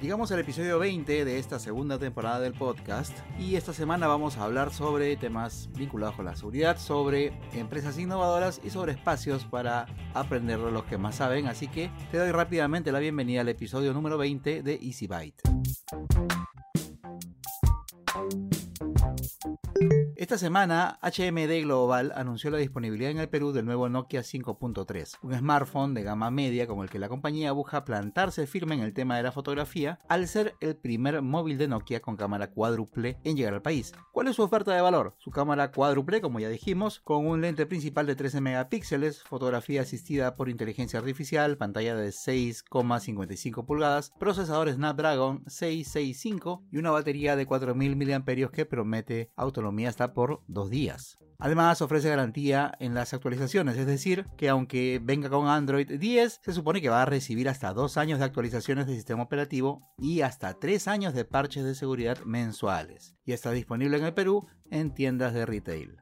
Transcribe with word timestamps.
Llegamos 0.00 0.30
al 0.30 0.38
episodio 0.38 0.78
20 0.78 1.24
de 1.24 1.38
esta 1.40 1.58
segunda 1.58 1.98
temporada 1.98 2.38
del 2.38 2.52
podcast 2.52 3.12
y 3.36 3.56
esta 3.56 3.72
semana 3.72 4.06
vamos 4.06 4.36
a 4.36 4.44
hablar 4.44 4.72
sobre 4.72 5.16
temas 5.16 5.68
vinculados 5.76 6.14
con 6.14 6.24
la 6.24 6.36
seguridad, 6.36 6.78
sobre 6.78 7.32
empresas 7.52 7.98
innovadoras 7.98 8.60
y 8.62 8.70
sobre 8.70 8.92
espacios 8.92 9.44
para 9.44 9.86
aprender 10.14 10.60
de 10.60 10.70
los 10.70 10.84
que 10.84 10.98
más 10.98 11.16
saben, 11.16 11.48
así 11.48 11.66
que 11.66 11.90
te 12.12 12.18
doy 12.18 12.30
rápidamente 12.30 12.92
la 12.92 13.00
bienvenida 13.00 13.40
al 13.40 13.48
episodio 13.48 13.92
número 13.92 14.16
20 14.18 14.62
de 14.62 14.78
Easy 14.80 15.08
Byte. 15.08 15.42
Esta 20.28 20.36
semana, 20.36 20.98
HMD 21.00 21.62
Global 21.62 22.12
anunció 22.14 22.50
la 22.50 22.58
disponibilidad 22.58 23.10
en 23.10 23.16
el 23.16 23.30
Perú 23.30 23.52
del 23.52 23.64
nuevo 23.64 23.88
Nokia 23.88 24.20
5.3, 24.20 25.16
un 25.22 25.34
smartphone 25.34 25.94
de 25.94 26.02
gama 26.02 26.30
media 26.30 26.66
con 26.66 26.80
el 26.80 26.90
que 26.90 26.98
la 26.98 27.08
compañía 27.08 27.52
busca 27.52 27.86
plantarse 27.86 28.46
firme 28.46 28.74
en 28.74 28.82
el 28.82 28.92
tema 28.92 29.16
de 29.16 29.22
la 29.22 29.32
fotografía 29.32 30.00
al 30.06 30.28
ser 30.28 30.54
el 30.60 30.76
primer 30.76 31.22
móvil 31.22 31.56
de 31.56 31.68
Nokia 31.68 32.00
con 32.00 32.18
cámara 32.18 32.50
cuádruple 32.50 33.16
en 33.24 33.38
llegar 33.38 33.54
al 33.54 33.62
país. 33.62 33.94
¿Cuál 34.12 34.28
es 34.28 34.36
su 34.36 34.42
oferta 34.42 34.74
de 34.74 34.82
valor? 34.82 35.14
Su 35.16 35.30
cámara 35.30 35.72
cuádruple, 35.72 36.20
como 36.20 36.40
ya 36.40 36.50
dijimos, 36.50 37.00
con 37.00 37.26
un 37.26 37.40
lente 37.40 37.64
principal 37.64 38.04
de 38.04 38.14
13 38.14 38.42
megapíxeles, 38.42 39.22
fotografía 39.22 39.80
asistida 39.80 40.36
por 40.36 40.50
inteligencia 40.50 40.98
artificial, 40.98 41.56
pantalla 41.56 41.96
de 41.96 42.10
6,55 42.10 43.64
pulgadas, 43.64 44.12
procesador 44.18 44.70
Snapdragon 44.70 45.42
665 45.46 46.64
y 46.70 46.76
una 46.76 46.90
batería 46.90 47.34
de 47.34 47.46
4000 47.46 47.96
mAh 47.96 48.50
que 48.52 48.66
promete 48.66 49.30
autonomía 49.34 49.88
hasta 49.88 50.17
por 50.18 50.42
dos 50.48 50.68
días. 50.68 51.16
Además 51.38 51.80
ofrece 51.80 52.08
garantía 52.08 52.72
en 52.80 52.92
las 52.92 53.14
actualizaciones, 53.14 53.76
es 53.76 53.86
decir, 53.86 54.26
que 54.36 54.48
aunque 54.48 55.00
venga 55.00 55.30
con 55.30 55.46
Android 55.46 55.88
10, 55.88 56.40
se 56.42 56.52
supone 56.52 56.80
que 56.80 56.88
va 56.88 57.02
a 57.02 57.06
recibir 57.06 57.48
hasta 57.48 57.72
dos 57.72 57.96
años 57.96 58.18
de 58.18 58.24
actualizaciones 58.24 58.88
de 58.88 58.96
sistema 58.96 59.22
operativo 59.22 59.80
y 59.96 60.22
hasta 60.22 60.54
tres 60.54 60.88
años 60.88 61.14
de 61.14 61.24
parches 61.24 61.62
de 61.62 61.76
seguridad 61.76 62.18
mensuales. 62.24 63.14
Y 63.28 63.34
está 63.34 63.50
disponible 63.50 63.98
en 63.98 64.06
el 64.06 64.14
Perú 64.14 64.46
en 64.70 64.94
tiendas 64.94 65.34
de 65.34 65.44
retail. 65.44 65.98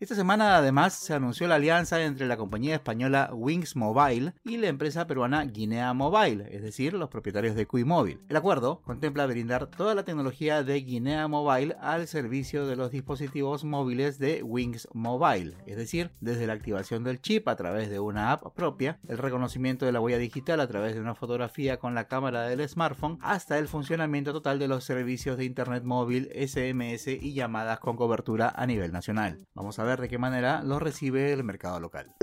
Esta 0.00 0.16
semana 0.16 0.56
además 0.56 0.94
se 0.94 1.14
anunció 1.14 1.46
la 1.46 1.54
alianza 1.54 2.02
entre 2.02 2.26
la 2.26 2.36
compañía 2.36 2.74
española 2.74 3.30
Wings 3.32 3.76
Mobile 3.76 4.32
y 4.42 4.56
la 4.56 4.66
empresa 4.66 5.06
peruana 5.06 5.44
Guinea 5.44 5.92
Mobile, 5.92 6.48
es 6.50 6.62
decir, 6.62 6.94
los 6.94 7.08
propietarios 7.08 7.54
de 7.54 7.66
Cui 7.66 7.84
Mobile. 7.84 8.18
El 8.28 8.36
acuerdo 8.36 8.82
contempla 8.82 9.26
brindar 9.26 9.68
toda 9.68 9.94
la 9.94 10.04
tecnología 10.04 10.64
de 10.64 10.80
Guinea 10.80 11.28
Mobile 11.28 11.76
al 11.80 12.08
servicio 12.08 12.66
de 12.66 12.74
los 12.74 12.90
dispositivos 12.90 13.62
móviles 13.62 14.18
de 14.18 14.42
Wings 14.42 14.88
Mobile, 14.92 15.54
es 15.66 15.76
decir, 15.76 16.10
desde 16.20 16.48
la 16.48 16.54
activación 16.54 17.04
del 17.04 17.20
chip 17.20 17.46
a 17.46 17.54
través 17.54 17.88
de 17.88 18.00
una 18.00 18.32
app 18.32 18.52
propia, 18.56 18.98
el 19.06 19.18
reconocimiento 19.18 19.86
de 19.86 19.92
la 19.92 20.00
huella 20.00 20.18
digital 20.18 20.58
a 20.58 20.66
través 20.66 20.94
de 20.94 21.00
una 21.00 21.14
fotografía 21.14 21.78
con 21.78 21.94
la 21.94 22.08
cámara 22.08 22.48
del 22.48 22.68
smartphone, 22.68 23.18
hasta 23.22 23.56
el 23.56 23.68
funcionamiento 23.68 24.32
total 24.32 24.58
de 24.58 24.66
los 24.66 24.82
servicios 24.82 25.36
de 25.36 25.44
internet 25.44 25.84
móvil, 25.84 26.28
SMS 26.62 27.08
y 27.08 27.34
llamadas 27.34 27.80
con 27.80 27.96
cobertura 27.96 28.52
a 28.54 28.66
nivel 28.66 28.92
nacional. 28.92 29.46
Vamos 29.54 29.78
a 29.78 29.84
ver 29.84 30.00
de 30.00 30.08
qué 30.08 30.18
manera 30.18 30.62
lo 30.62 30.78
recibe 30.78 31.32
el 31.32 31.44
mercado 31.44 31.80
local. 31.80 32.14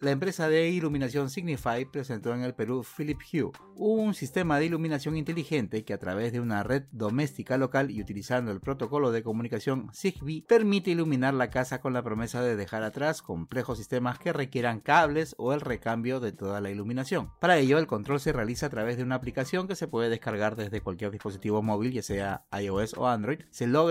La 0.00 0.10
empresa 0.10 0.48
de 0.48 0.68
iluminación 0.68 1.30
Signify 1.30 1.84
presentó 1.90 2.34
en 2.34 2.42
el 2.42 2.54
Perú 2.54 2.84
Philip 2.84 3.18
Hue, 3.32 3.52
un 3.76 4.14
sistema 4.14 4.58
de 4.58 4.66
iluminación 4.66 5.16
inteligente 5.16 5.84
que 5.84 5.94
a 5.94 5.98
través 5.98 6.32
de 6.32 6.40
una 6.40 6.62
red 6.62 6.84
doméstica 6.92 7.56
local 7.56 7.90
y 7.90 8.00
utilizando 8.00 8.52
el 8.52 8.60
protocolo 8.60 9.12
de 9.12 9.22
comunicación 9.22 9.90
Zigbee 9.94 10.44
permite 10.46 10.90
iluminar 10.90 11.34
la 11.34 11.50
casa 11.50 11.80
con 11.80 11.92
la 11.92 12.02
promesa 12.02 12.42
de 12.42 12.56
dejar 12.56 12.82
atrás 12.82 13.22
complejos 13.22 13.78
sistemas 13.78 14.18
que 14.18 14.32
requieran 14.32 14.80
cables 14.80 15.34
o 15.38 15.52
el 15.52 15.60
recambio 15.60 16.20
de 16.20 16.32
toda 16.32 16.60
la 16.60 16.70
iluminación. 16.70 17.30
Para 17.40 17.58
ello, 17.58 17.78
el 17.78 17.86
control 17.86 18.20
se 18.20 18.32
realiza 18.32 18.66
a 18.66 18.70
través 18.70 18.96
de 18.96 19.02
una 19.02 19.14
aplicación 19.14 19.68
que 19.68 19.76
se 19.76 19.88
puede 19.88 20.10
descargar 20.10 20.56
desde 20.56 20.80
cualquier 20.80 21.10
dispositivo 21.10 21.62
móvil, 21.62 21.92
ya 21.92 22.02
sea 22.02 22.44
iOS 22.58 22.94
o 22.94 23.08
Android. 23.08 23.40
Se 23.50 23.66
logra 23.66 23.83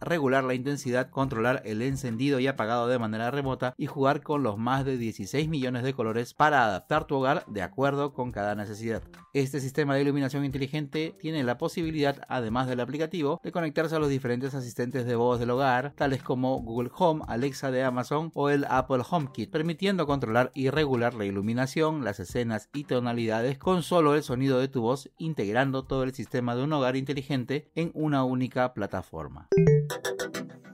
regular 0.00 0.44
la 0.44 0.54
intensidad, 0.54 1.10
controlar 1.10 1.62
el 1.64 1.82
encendido 1.82 2.40
y 2.40 2.46
apagado 2.46 2.88
de 2.88 2.98
manera 2.98 3.30
remota 3.30 3.74
y 3.76 3.86
jugar 3.86 4.22
con 4.22 4.42
los 4.42 4.58
más 4.58 4.84
de 4.84 4.98
16 4.98 5.48
millones 5.48 5.82
de 5.82 5.94
colores 5.94 6.34
para 6.34 6.64
adaptar 6.64 7.06
tu 7.06 7.16
hogar 7.16 7.44
de 7.46 7.62
acuerdo 7.62 8.12
con 8.12 8.32
cada 8.32 8.54
necesidad. 8.54 9.02
Este 9.32 9.60
sistema 9.60 9.94
de 9.94 10.02
iluminación 10.02 10.44
inteligente 10.44 11.14
tiene 11.18 11.44
la 11.44 11.58
posibilidad, 11.58 12.22
además 12.28 12.68
del 12.68 12.80
aplicativo, 12.80 13.38
de 13.44 13.52
conectarse 13.52 13.94
a 13.94 13.98
los 13.98 14.08
diferentes 14.08 14.54
asistentes 14.54 15.04
de 15.04 15.14
voz 15.14 15.38
del 15.38 15.50
hogar, 15.50 15.92
tales 15.94 16.22
como 16.22 16.62
Google 16.62 16.90
Home, 16.96 17.22
Alexa 17.28 17.70
de 17.70 17.82
Amazon 17.82 18.30
o 18.34 18.48
el 18.48 18.64
Apple 18.68 19.02
HomeKit, 19.08 19.50
permitiendo 19.50 20.06
controlar 20.06 20.52
y 20.54 20.70
regular 20.70 21.12
la 21.14 21.26
iluminación, 21.26 22.02
las 22.02 22.18
escenas 22.18 22.70
y 22.72 22.84
tonalidades 22.84 23.58
con 23.58 23.82
solo 23.82 24.14
el 24.14 24.22
sonido 24.22 24.58
de 24.58 24.68
tu 24.68 24.80
voz, 24.80 25.10
integrando 25.18 25.84
todo 25.84 26.02
el 26.02 26.14
sistema 26.14 26.56
de 26.56 26.64
un 26.64 26.72
hogar 26.72 26.96
inteligente 26.96 27.70
en 27.74 27.90
una 27.94 28.24
única 28.24 28.72
plataforma. 28.72 29.35
programa. 29.36 30.65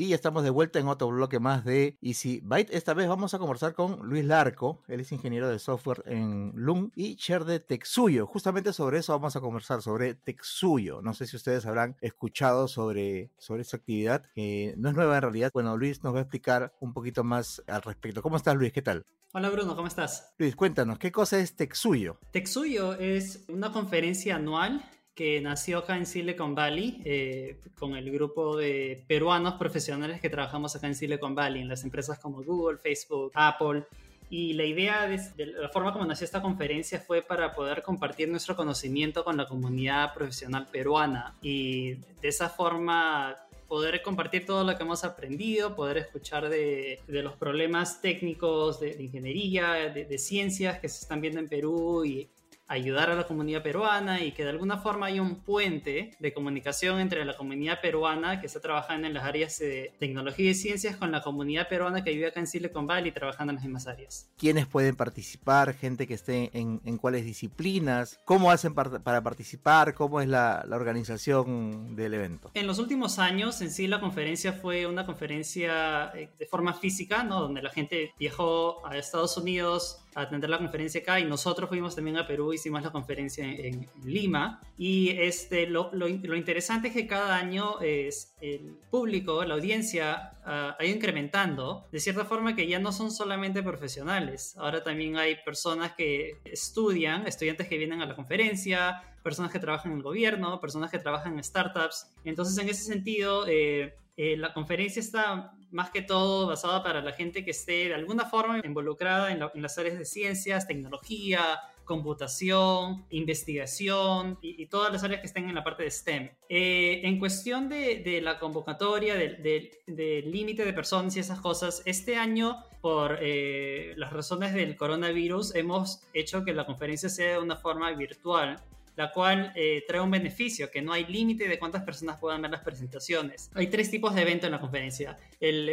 Y 0.00 0.14
estamos 0.14 0.44
de 0.44 0.48
vuelta 0.48 0.78
en 0.78 0.88
otro 0.88 1.08
bloque 1.08 1.40
más 1.40 1.62
de 1.62 1.98
Easy 2.00 2.40
Byte. 2.42 2.72
Esta 2.72 2.94
vez 2.94 3.06
vamos 3.06 3.34
a 3.34 3.38
conversar 3.38 3.74
con 3.74 3.98
Luis 4.08 4.24
Larco. 4.24 4.82
Él 4.88 5.00
es 5.00 5.12
ingeniero 5.12 5.46
de 5.46 5.58
software 5.58 6.02
en 6.06 6.52
Loom 6.54 6.90
y 6.96 7.16
chair 7.16 7.44
de 7.44 7.60
Texuyo. 7.60 8.26
Justamente 8.26 8.72
sobre 8.72 9.00
eso 9.00 9.12
vamos 9.12 9.36
a 9.36 9.42
conversar, 9.42 9.82
sobre 9.82 10.14
Texuyo. 10.14 11.02
No 11.02 11.12
sé 11.12 11.26
si 11.26 11.36
ustedes 11.36 11.66
habrán 11.66 11.98
escuchado 12.00 12.66
sobre, 12.66 13.30
sobre 13.36 13.60
esa 13.60 13.76
actividad, 13.76 14.24
que 14.34 14.72
no 14.78 14.88
es 14.88 14.94
nueva 14.94 15.16
en 15.16 15.20
realidad. 15.20 15.50
Bueno, 15.52 15.76
Luis 15.76 16.02
nos 16.02 16.14
va 16.14 16.20
a 16.20 16.22
explicar 16.22 16.72
un 16.80 16.94
poquito 16.94 17.22
más 17.22 17.62
al 17.66 17.82
respecto. 17.82 18.22
¿Cómo 18.22 18.38
estás, 18.38 18.56
Luis? 18.56 18.72
¿Qué 18.72 18.80
tal? 18.80 19.04
Hola 19.34 19.50
Bruno, 19.50 19.76
¿cómo 19.76 19.86
estás? 19.86 20.32
Luis, 20.38 20.56
cuéntanos, 20.56 20.98
¿qué 20.98 21.12
cosa 21.12 21.38
es 21.38 21.54
Texuyo? 21.54 22.18
Texuyo 22.32 22.94
es 22.94 23.44
una 23.48 23.70
conferencia 23.70 24.36
anual 24.36 24.82
que 25.20 25.38
nació 25.42 25.80
acá 25.80 25.98
en 25.98 26.06
Silicon 26.06 26.54
Valley 26.54 27.02
eh, 27.04 27.58
con 27.78 27.94
el 27.94 28.10
grupo 28.10 28.56
de 28.56 29.04
peruanos 29.06 29.56
profesionales 29.56 30.18
que 30.18 30.30
trabajamos 30.30 30.74
acá 30.74 30.86
en 30.86 30.94
Silicon 30.94 31.34
Valley, 31.34 31.60
en 31.60 31.68
las 31.68 31.84
empresas 31.84 32.18
como 32.18 32.42
Google, 32.42 32.78
Facebook, 32.78 33.30
Apple. 33.34 33.84
Y 34.30 34.54
la 34.54 34.64
idea 34.64 35.06
de, 35.06 35.20
la 35.44 35.68
forma 35.68 35.92
como 35.92 36.06
nació 36.06 36.24
esta 36.24 36.40
conferencia 36.40 37.00
fue 37.00 37.20
para 37.20 37.52
poder 37.52 37.82
compartir 37.82 38.30
nuestro 38.30 38.56
conocimiento 38.56 39.22
con 39.22 39.36
la 39.36 39.46
comunidad 39.46 40.14
profesional 40.14 40.66
peruana 40.72 41.36
y 41.42 41.96
de 42.22 42.28
esa 42.28 42.48
forma 42.48 43.36
poder 43.68 44.00
compartir 44.00 44.46
todo 44.46 44.64
lo 44.64 44.74
que 44.74 44.82
hemos 44.84 45.04
aprendido, 45.04 45.76
poder 45.76 45.98
escuchar 45.98 46.48
de, 46.48 46.98
los 47.08 47.34
problemas 47.34 48.00
técnicos 48.00 48.80
de, 48.80 48.94
de 48.94 49.02
ingeniería, 49.02 49.90
de, 49.90 50.16
ciencias 50.16 50.78
que 50.78 50.88
se 50.88 51.02
están 51.02 51.20
viendo 51.20 51.40
en 51.40 51.48
Perú 51.50 52.06
y 52.06 52.30
ayudar 52.70 53.10
a 53.10 53.16
la 53.16 53.26
comunidad 53.26 53.64
peruana 53.64 54.22
y 54.22 54.30
que 54.30 54.44
de 54.44 54.50
alguna 54.50 54.78
forma 54.78 55.06
haya 55.06 55.20
un 55.20 55.40
puente 55.40 56.12
de 56.20 56.32
comunicación 56.32 57.00
entre 57.00 57.24
la 57.24 57.36
comunidad 57.36 57.80
peruana 57.80 58.40
que 58.40 58.46
está 58.46 58.60
trabajando 58.60 59.08
en 59.08 59.14
las 59.14 59.24
áreas 59.24 59.58
de 59.58 59.92
tecnología 59.98 60.52
y 60.52 60.54
ciencias 60.54 60.96
con 60.96 61.10
la 61.10 61.20
comunidad 61.20 61.68
peruana 61.68 62.04
que 62.04 62.12
vive 62.12 62.28
acá 62.28 62.38
en 62.38 62.46
Silicon 62.46 62.86
Valley 62.86 63.10
trabajando 63.10 63.50
en 63.50 63.56
las 63.56 63.64
mismas 63.64 63.88
áreas. 63.88 64.30
¿Quiénes 64.38 64.68
pueden 64.68 64.94
participar? 64.94 65.74
¿Gente 65.74 66.06
que 66.06 66.14
esté 66.14 66.56
en, 66.56 66.80
en 66.84 66.96
cuáles 66.96 67.24
disciplinas? 67.24 68.20
¿Cómo 68.24 68.52
hacen 68.52 68.72
par 68.72 69.02
para 69.02 69.20
participar? 69.20 69.92
¿Cómo 69.94 70.20
es 70.20 70.28
la, 70.28 70.64
la, 70.68 70.76
organización 70.76 71.96
del 71.96 72.14
evento? 72.14 72.52
En 72.54 72.68
los 72.68 72.78
últimos 72.78 73.18
años 73.18 73.60
en 73.62 73.72
sí 73.72 73.88
la 73.88 73.98
conferencia 73.98 74.52
fue 74.52 74.86
una 74.86 75.04
conferencia 75.04 76.12
eh, 76.14 76.30
de 76.38 76.46
forma 76.46 76.72
física, 76.72 77.24
¿no? 77.24 77.40
donde 77.40 77.62
la 77.62 77.70
gente 77.70 78.14
viajó 78.16 78.86
a 78.86 78.96
Estados 78.96 79.36
Unidos 79.36 80.04
a 80.14 80.22
atender 80.22 80.50
la 80.50 80.58
conferencia 80.58 81.00
acá 81.00 81.20
y 81.20 81.24
nosotros 81.24 81.68
fuimos 81.68 81.94
también 81.94 82.16
a 82.16 82.26
Perú, 82.26 82.52
hicimos 82.52 82.82
la 82.82 82.90
conferencia 82.90 83.44
en, 83.44 83.88
Lima 84.04 84.60
y 84.76 85.10
este, 85.10 85.66
lo, 85.66 85.90
lo, 85.92 86.08
lo, 86.08 86.36
interesante 86.36 86.88
es 86.88 86.94
que 86.94 87.06
cada 87.06 87.36
año 87.36 87.80
es 87.80 88.34
el 88.40 88.76
público, 88.90 89.44
la 89.44 89.54
audiencia 89.54 90.32
uh, 90.44 90.74
ha 90.78 90.84
ido 90.84 90.96
incrementando 90.96 91.86
de 91.92 92.00
cierta 92.00 92.24
forma 92.24 92.56
que 92.56 92.66
ya 92.66 92.78
no 92.78 92.92
son 92.92 93.10
solamente 93.10 93.62
profesionales, 93.62 94.54
ahora 94.58 94.82
también 94.82 95.16
hay 95.16 95.36
personas 95.44 95.92
que 95.92 96.38
estudian, 96.44 97.26
estudiantes 97.26 97.68
que 97.68 97.78
vienen 97.78 98.02
a 98.02 98.06
la 98.06 98.16
conferencia, 98.16 99.02
personas 99.22 99.52
que 99.52 99.58
trabajan 99.58 99.92
en 99.92 99.98
el 99.98 100.02
gobierno, 100.02 100.60
personas 100.60 100.90
que 100.90 100.98
trabajan 100.98 101.34
en 101.34 101.44
startups, 101.44 102.12
entonces 102.24 102.58
en 102.58 102.68
ese 102.68 102.84
sentido... 102.84 103.46
Eh, 103.46 103.94
eh, 104.22 104.36
la 104.36 104.52
conferencia 104.52 105.00
está 105.00 105.54
más 105.70 105.88
que 105.88 106.02
todo 106.02 106.46
basada 106.46 106.82
para 106.82 107.00
la 107.00 107.12
gente 107.12 107.42
que 107.42 107.52
esté 107.52 107.88
de 107.88 107.94
alguna 107.94 108.26
forma 108.26 108.60
involucrada 108.62 109.32
en, 109.32 109.62
las 109.62 109.78
áreas 109.78 109.96
de 109.96 110.04
ciencias, 110.04 110.68
tecnología, 110.68 111.58
computación, 111.86 113.06
investigación 113.08 114.38
y, 114.42 114.66
todas 114.66 114.92
las 114.92 115.02
áreas 115.04 115.22
que 115.22 115.26
estén 115.26 115.48
en 115.48 115.54
la 115.54 115.64
parte 115.64 115.84
de 115.84 115.90
STEM. 115.90 116.28
Eh, 116.50 117.00
en 117.02 117.18
cuestión 117.18 117.70
de, 117.70 118.20
la 118.22 118.38
convocatoria, 118.38 119.14
del 119.14 120.30
límite 120.30 120.66
de 120.66 120.74
personas 120.74 121.16
y 121.16 121.20
esas 121.20 121.40
cosas, 121.40 121.80
este 121.86 122.16
año, 122.16 122.58
por 122.82 123.20
eh, 123.22 123.94
las 123.96 124.12
razones 124.12 124.52
del 124.52 124.76
coronavirus, 124.76 125.54
hemos 125.54 126.02
hecho 126.12 126.44
que 126.44 126.52
la 126.52 126.66
conferencia 126.66 127.08
sea 127.08 127.32
de 127.32 127.38
una 127.38 127.56
forma 127.56 127.90
virtual 127.92 128.62
la 129.00 129.12
cual 129.12 129.50
eh, 129.56 129.82
trae 129.86 130.02
un 130.02 130.10
beneficio, 130.10 130.70
que 130.70 130.82
no 130.82 130.92
hay 130.92 131.06
límite 131.06 131.48
de 131.48 131.58
cuántas 131.58 131.84
personas 131.84 132.18
puedan 132.18 132.42
ver 132.42 132.50
las 132.50 132.60
presentaciones. 132.60 133.50
Hay 133.54 133.68
tres 133.68 133.90
tipos 133.90 134.14
de 134.14 134.20
eventos 134.20 134.44
en 134.44 134.52
la 134.52 134.60
conferencia. 134.60 135.16
El, 135.40 135.70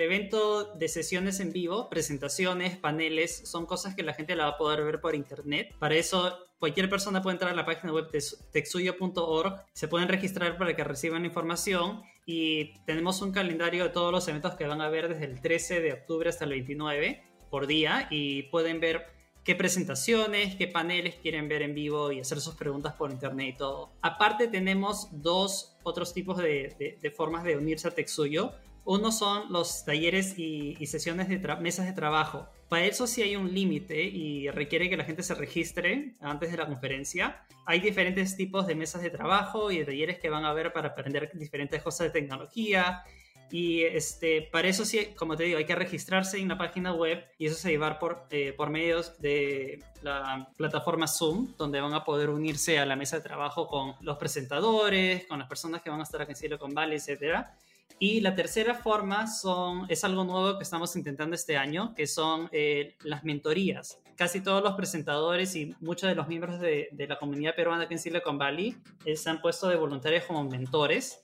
evento 0.00 0.74
de 0.74 0.86
sesiones 0.86 1.40
en 1.40 1.52
vivo, 1.52 1.88
presentaciones, 1.88 2.76
paneles, 2.76 3.50
son 3.50 3.66
cosas 3.66 3.96
que 3.96 4.04
la 4.04 4.14
gente 4.14 4.36
la 4.36 4.44
va 4.44 4.50
a 4.50 4.58
poder 4.58 4.84
ver 4.84 5.00
por 5.00 5.16
internet. 5.16 5.74
Para 5.80 5.96
eso 5.96 6.38
cualquier 6.60 6.88
persona 6.88 7.20
puede 7.20 7.34
entrar 7.34 7.50
a 7.50 7.56
la 7.56 7.66
página 7.66 7.92
web 7.92 8.12
de 8.12 8.22
texuyo.org, 8.52 9.64
se 9.72 9.88
pueden 9.88 10.06
registrar 10.06 10.56
para 10.56 10.76
que 10.76 10.84
reciban 10.84 11.24
información 11.24 12.02
y 12.26 12.78
tenemos 12.84 13.22
un 13.22 13.32
calendario 13.32 13.82
de 13.82 13.90
todos 13.90 14.12
los 14.12 14.28
eventos 14.28 14.54
que 14.54 14.68
van 14.68 14.80
a 14.82 14.88
ver 14.88 15.08
desde 15.08 15.24
el 15.24 15.40
13 15.40 15.80
de 15.80 15.94
octubre 15.94 16.28
hasta 16.28 16.44
el 16.44 16.50
29 16.50 17.24
por 17.50 17.66
día 17.66 18.06
y 18.10 18.44
pueden 18.44 18.78
ver 18.78 19.17
qué 19.48 19.54
presentaciones, 19.54 20.56
qué 20.56 20.68
paneles 20.68 21.14
quieren 21.14 21.48
ver 21.48 21.62
en 21.62 21.74
vivo 21.74 22.12
y 22.12 22.20
hacer 22.20 22.38
sus 22.38 22.54
preguntas 22.54 22.92
por 22.92 23.10
internet 23.10 23.54
y 23.54 23.56
todo. 23.56 23.90
Aparte 24.02 24.46
tenemos 24.46 25.08
dos 25.10 25.74
otros 25.84 26.12
tipos 26.12 26.36
de, 26.36 27.00
formas 27.16 27.44
de 27.44 27.56
unirse 27.56 27.88
a 27.88 27.92
Texuyo. 27.92 28.52
Uno 28.84 29.10
son 29.10 29.50
los 29.50 29.86
talleres 29.86 30.38
y, 30.38 30.76
sesiones 30.84 31.30
de 31.30 31.38
mesas 31.62 31.86
de 31.86 31.94
trabajo. 31.94 32.46
Para 32.68 32.84
eso 32.84 33.06
sí 33.06 33.22
hay 33.22 33.36
un 33.36 33.54
límite 33.54 34.02
y 34.02 34.50
requiere 34.50 34.90
que 34.90 34.98
la 34.98 35.04
gente 35.04 35.22
se 35.22 35.34
registre 35.34 36.14
antes 36.20 36.50
de 36.50 36.58
la 36.58 36.66
conferencia. 36.66 37.46
Hay 37.64 37.80
diferentes 37.80 38.36
tipos 38.36 38.66
de 38.66 38.74
mesas 38.74 39.00
de 39.00 39.08
trabajo 39.08 39.70
y 39.70 39.78
de 39.78 39.86
talleres 39.86 40.18
que 40.18 40.28
van 40.28 40.44
a 40.44 40.52
ver 40.52 40.74
para 40.74 40.88
aprender 40.88 41.30
diferentes 41.32 41.80
cosas 41.80 42.08
de 42.08 42.20
tecnología, 42.20 43.02
y 43.50 43.82
este, 43.82 44.42
para 44.42 44.68
eso 44.68 44.84
sí, 44.84 45.08
como 45.16 45.36
te 45.36 45.44
digo, 45.44 45.58
hay 45.58 45.64
que 45.64 45.74
registrarse 45.74 46.38
en 46.38 46.48
la 46.48 46.58
página 46.58 46.92
web 46.92 47.24
y 47.38 47.46
eso 47.46 47.56
se 47.56 47.70
llevar 47.70 47.98
por, 47.98 48.26
eh, 48.30 48.52
por 48.52 48.70
medios 48.70 49.18
de 49.20 49.82
la 50.02 50.48
plataforma 50.56 51.06
Zoom, 51.06 51.54
donde 51.56 51.80
van 51.80 51.94
a 51.94 52.04
poder 52.04 52.30
unirse 52.30 52.78
a 52.78 52.86
la 52.86 52.96
mesa 52.96 53.16
de 53.16 53.22
trabajo 53.22 53.66
con 53.66 53.94
los 54.00 54.18
presentadores, 54.18 55.26
con 55.26 55.38
las 55.38 55.48
personas 55.48 55.82
que 55.82 55.90
van 55.90 56.00
a 56.00 56.02
estar 56.02 56.20
aquí 56.20 56.32
en 56.32 56.36
Silicon 56.36 56.74
Valley, 56.74 56.98
etc. 56.98 57.46
Y 57.98 58.20
la 58.20 58.34
tercera 58.34 58.74
forma 58.74 59.26
son, 59.26 59.86
es 59.88 60.04
algo 60.04 60.24
nuevo 60.24 60.58
que 60.58 60.64
estamos 60.64 60.94
intentando 60.94 61.34
este 61.34 61.56
año, 61.56 61.94
que 61.94 62.06
son 62.06 62.48
eh, 62.52 62.96
las 63.02 63.24
mentorías. 63.24 63.98
Casi 64.14 64.40
todos 64.40 64.62
los 64.62 64.74
presentadores 64.74 65.54
y 65.56 65.74
muchos 65.80 66.08
de 66.08 66.14
los 66.14 66.28
miembros 66.28 66.60
de, 66.60 66.88
la 67.08 67.18
comunidad 67.18 67.54
peruana 67.54 67.84
aquí 67.84 67.94
en 67.94 68.00
Silicon 68.00 68.36
Valley 68.36 68.76
eh, 69.04 69.16
se 69.16 69.30
han 69.30 69.40
puesto 69.40 69.68
de 69.68 69.76
voluntarios 69.76 70.24
como 70.24 70.44
mentores 70.44 71.22